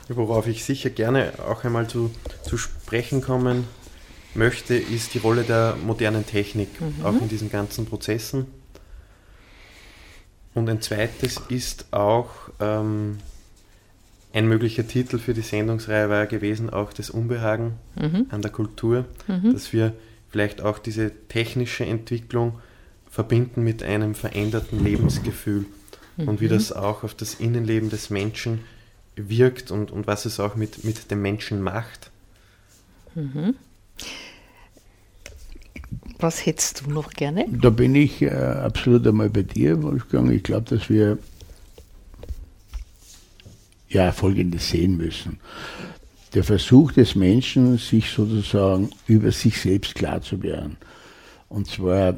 [0.09, 2.11] Worauf ich sicher gerne auch einmal zu,
[2.43, 3.65] zu sprechen kommen
[4.33, 7.05] möchte, ist die Rolle der modernen Technik, mhm.
[7.05, 8.45] auch in diesen ganzen Prozessen.
[10.53, 13.17] Und ein zweites ist auch ähm,
[14.33, 18.27] ein möglicher Titel für die Sendungsreihe war gewesen, auch das Unbehagen mhm.
[18.29, 19.53] an der Kultur, mhm.
[19.53, 19.93] dass wir
[20.29, 22.59] vielleicht auch diese technische Entwicklung
[23.09, 25.65] verbinden mit einem veränderten Lebensgefühl
[26.17, 26.27] mhm.
[26.27, 26.51] und wie mhm.
[26.51, 28.59] das auch auf das Innenleben des Menschen
[29.15, 32.11] wirkt und, und was es auch mit, mit dem Menschen macht.
[36.21, 37.45] Was hättest du noch gerne?
[37.49, 40.31] Da bin ich äh, absolut einmal bei dir, Wolfgang.
[40.31, 41.17] Ich glaube, dass wir
[43.89, 45.39] ja Folgendes sehen müssen.
[46.35, 50.77] Der Versuch des Menschen, sich sozusagen über sich selbst klar zu werden.
[51.49, 52.15] Und zwar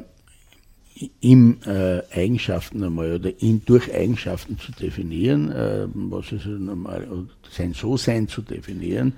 [1.22, 7.08] ihm äh, Eigenschaften einmal oder ihn durch Eigenschaften zu definieren, äh, was ist normal,
[7.50, 9.14] sein So-Sein zu definieren,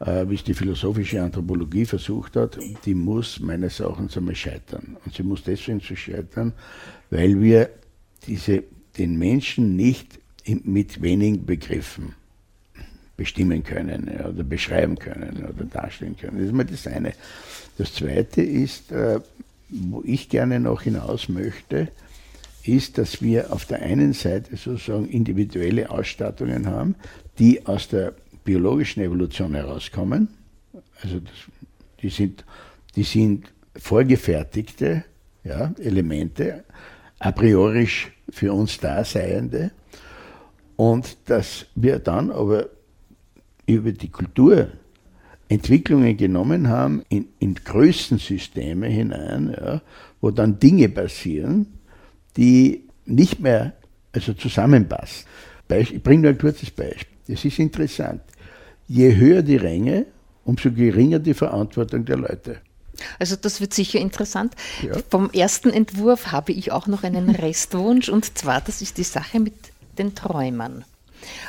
[0.00, 4.96] wie es die philosophische Anthropologie versucht hat, die muss meines Erachtens einmal scheitern.
[5.04, 6.52] Und sie muss deswegen zu scheitern,
[7.10, 7.70] weil wir
[8.26, 8.62] diese,
[8.96, 10.20] den Menschen nicht
[10.64, 12.14] mit wenigen Begriffen
[13.16, 16.38] bestimmen können oder beschreiben können oder darstellen können.
[16.38, 17.12] Das ist mal das eine.
[17.76, 19.20] Das zweite ist, äh,
[19.68, 21.88] wo ich gerne noch hinaus möchte,
[22.64, 26.94] ist, dass wir auf der einen Seite sozusagen individuelle Ausstattungen haben,
[27.38, 28.14] die aus der
[28.48, 30.28] biologischen Evolution herauskommen.
[31.02, 31.34] Also das,
[32.00, 32.46] die, sind,
[32.96, 35.04] die sind vorgefertigte
[35.44, 36.64] ja, Elemente,
[37.18, 37.86] a priori
[38.30, 39.70] für uns Daseiende.
[40.76, 42.70] Und dass wir dann aber
[43.66, 44.68] über die Kultur
[45.50, 49.82] Entwicklungen genommen haben in, in Größensysteme hinein, ja,
[50.22, 51.66] wo dann Dinge passieren,
[52.38, 53.74] die nicht mehr
[54.12, 55.26] also zusammenpassen.
[55.68, 57.18] Ich bringe nur ein kurzes Beispiel.
[57.28, 58.22] Das ist interessant.
[58.88, 60.06] Je höher die Ränge,
[60.44, 62.60] umso geringer die Verantwortung der Leute.
[63.18, 64.54] Also das wird sicher interessant.
[64.82, 64.94] Ja.
[65.10, 69.38] Vom ersten Entwurf habe ich auch noch einen Restwunsch und zwar, das ist die Sache
[69.38, 69.54] mit
[69.98, 70.84] den Träumern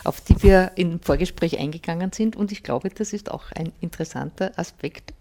[0.04, 2.36] auf die wir im Vorgespräch eingegangen sind.
[2.36, 5.14] Und ich glaube, das ist auch ein interessanter Aspekt.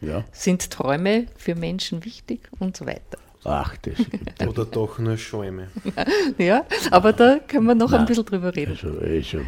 [0.00, 0.24] Ja.
[0.32, 3.18] Sind Träume für Menschen wichtig und so weiter.
[3.44, 3.94] Ach, das
[4.48, 5.68] Oder doch nur Schäume.
[6.38, 8.72] Ja, aber da können wir noch Nein, ein bisschen drüber reden.
[8.72, 9.40] Also, also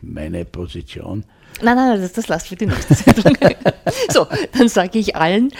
[0.00, 1.24] meine Position
[1.60, 3.36] Nein, nein, das, das lasst für die nächste Sendung.
[4.10, 4.26] so,
[4.56, 5.52] dann sage ich allen,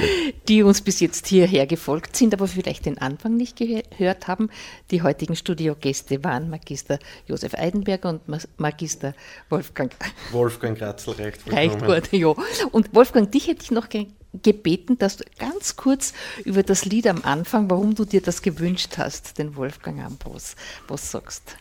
[0.48, 4.50] die uns bis jetzt hierher gefolgt sind, aber vielleicht den Anfang nicht gehört haben,
[4.90, 8.22] die heutigen Studiogäste waren Magister Josef Eidenberger und
[8.58, 9.14] Magister
[9.48, 9.92] Wolfgang.
[10.32, 12.34] Wolfgang Kratzel reicht Reicht gut, ja.
[12.70, 13.88] Und Wolfgang, dich hätte ich noch
[14.32, 16.12] gebeten, dass du ganz kurz
[16.44, 20.56] über das Lied am Anfang, warum du dir das gewünscht hast, den Wolfgang Ambros,
[20.88, 21.56] was sagst.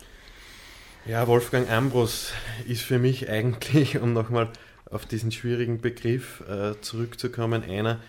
[1.07, 2.31] Ja, Wolfgang Ambros
[2.67, 4.49] ist für mich eigentlich, um nochmal
[4.85, 7.99] auf diesen schwierigen Begriff äh, zurückzukommen, einer,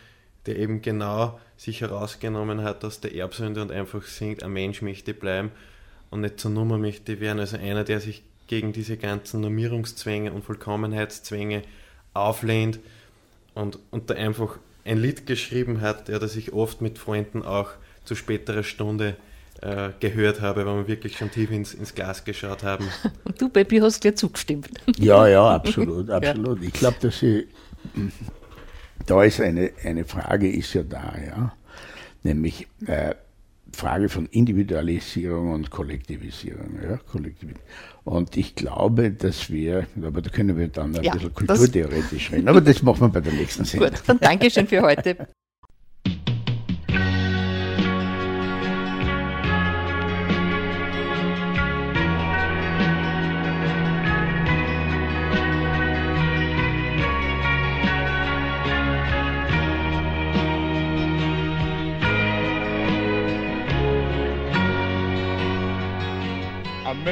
[0.45, 5.15] der eben genau sich herausgenommen hat aus der Erbsünde und einfach singt, ein Mensch möchte
[5.15, 5.53] bleiben
[6.11, 7.41] und nicht zur Nummer möchte werden.
[7.41, 11.63] Also einer, der sich gegen diese ganzen Normierungszwänge und Vollkommenheitszwänge
[12.13, 12.79] auflehnt
[13.55, 17.71] und, und da einfach ein Lied geschrieben hat, der sich oft mit Freunden auch
[18.05, 19.32] zu späterer Stunde äh,
[20.01, 22.89] gehört habe, weil wir wirklich schon tief ins, ins Glas geschaut haben.
[23.25, 24.69] Und du, Baby, hast gleich zugestimmt.
[24.99, 26.61] Ja, ja, absolut, absolut.
[26.61, 26.67] Ja.
[26.67, 27.47] Ich glaube, dass sie,
[29.07, 31.53] da ist eine, eine Frage, ist ja da, ja,
[32.23, 33.15] nämlich äh,
[33.73, 36.79] Frage von Individualisierung und Kollektivisierung.
[36.83, 37.55] Ja, Kollektiv
[38.05, 42.49] und ich glaube, dass wir, aber da können wir dann ein ja, bisschen kulturtheoretisch reden,
[42.49, 43.91] aber das machen wir bei der nächsten Sendung.
[43.91, 45.29] Gut, dann Dankeschön für heute.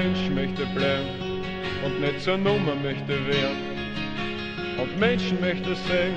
[0.03, 1.43] Mensch möchte bleiben
[1.85, 3.61] und nicht zur Nummer möchte werden.
[4.79, 6.17] Und Menschen möchte sehen,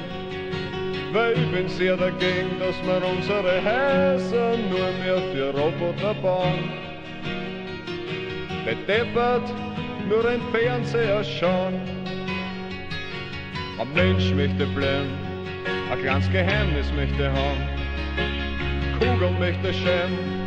[1.12, 6.72] weil ich bin sehr dagegen, dass wir unsere Häuser nur mehr für Roboter bauen.
[8.64, 9.52] Bedeppert
[10.08, 11.74] nur ein Fernseher schauen.
[13.80, 15.12] Ein Mensch möchte bleiben,
[15.92, 17.64] ein kleines Geheimnis möchte haben.
[18.98, 20.43] Kugel möchte scheinen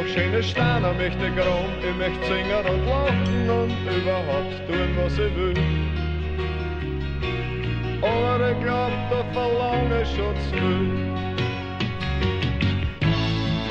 [0.00, 5.36] noch schöne Steine möchte grauen, ich möchte singen und lachen und überhaupt tun, was ich
[5.36, 5.54] will.
[8.02, 11.10] Aber ich glaub, da verlange ich schon zu viel.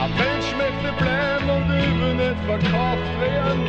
[0.01, 3.61] Ein Mensch möchte bleiben und will nicht verkauft werden,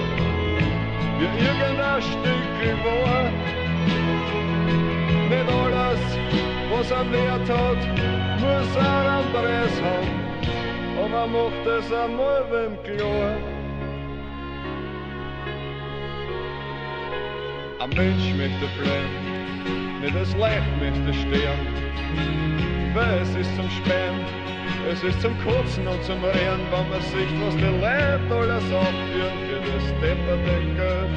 [1.19, 3.25] wie irgendein Stück war.
[5.31, 6.01] Nicht alles,
[6.71, 7.81] was er Wert hat,
[8.41, 10.30] muss ein anderes haben
[11.13, 13.37] aber macht es einmal wem klar.
[17.81, 21.67] Ein Mensch möchte bleiben, nicht das Leid möchte sterben,
[22.95, 24.21] weil es ist zum Spähen,
[24.91, 29.39] es ist zum Kotzen und zum Rehren, wenn man sieht, was die Leute alles abführen
[29.49, 31.11] für das depperte Geld.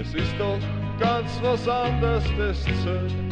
[0.00, 0.58] Es ist doch
[0.98, 3.31] ganz was anderes, das zählt.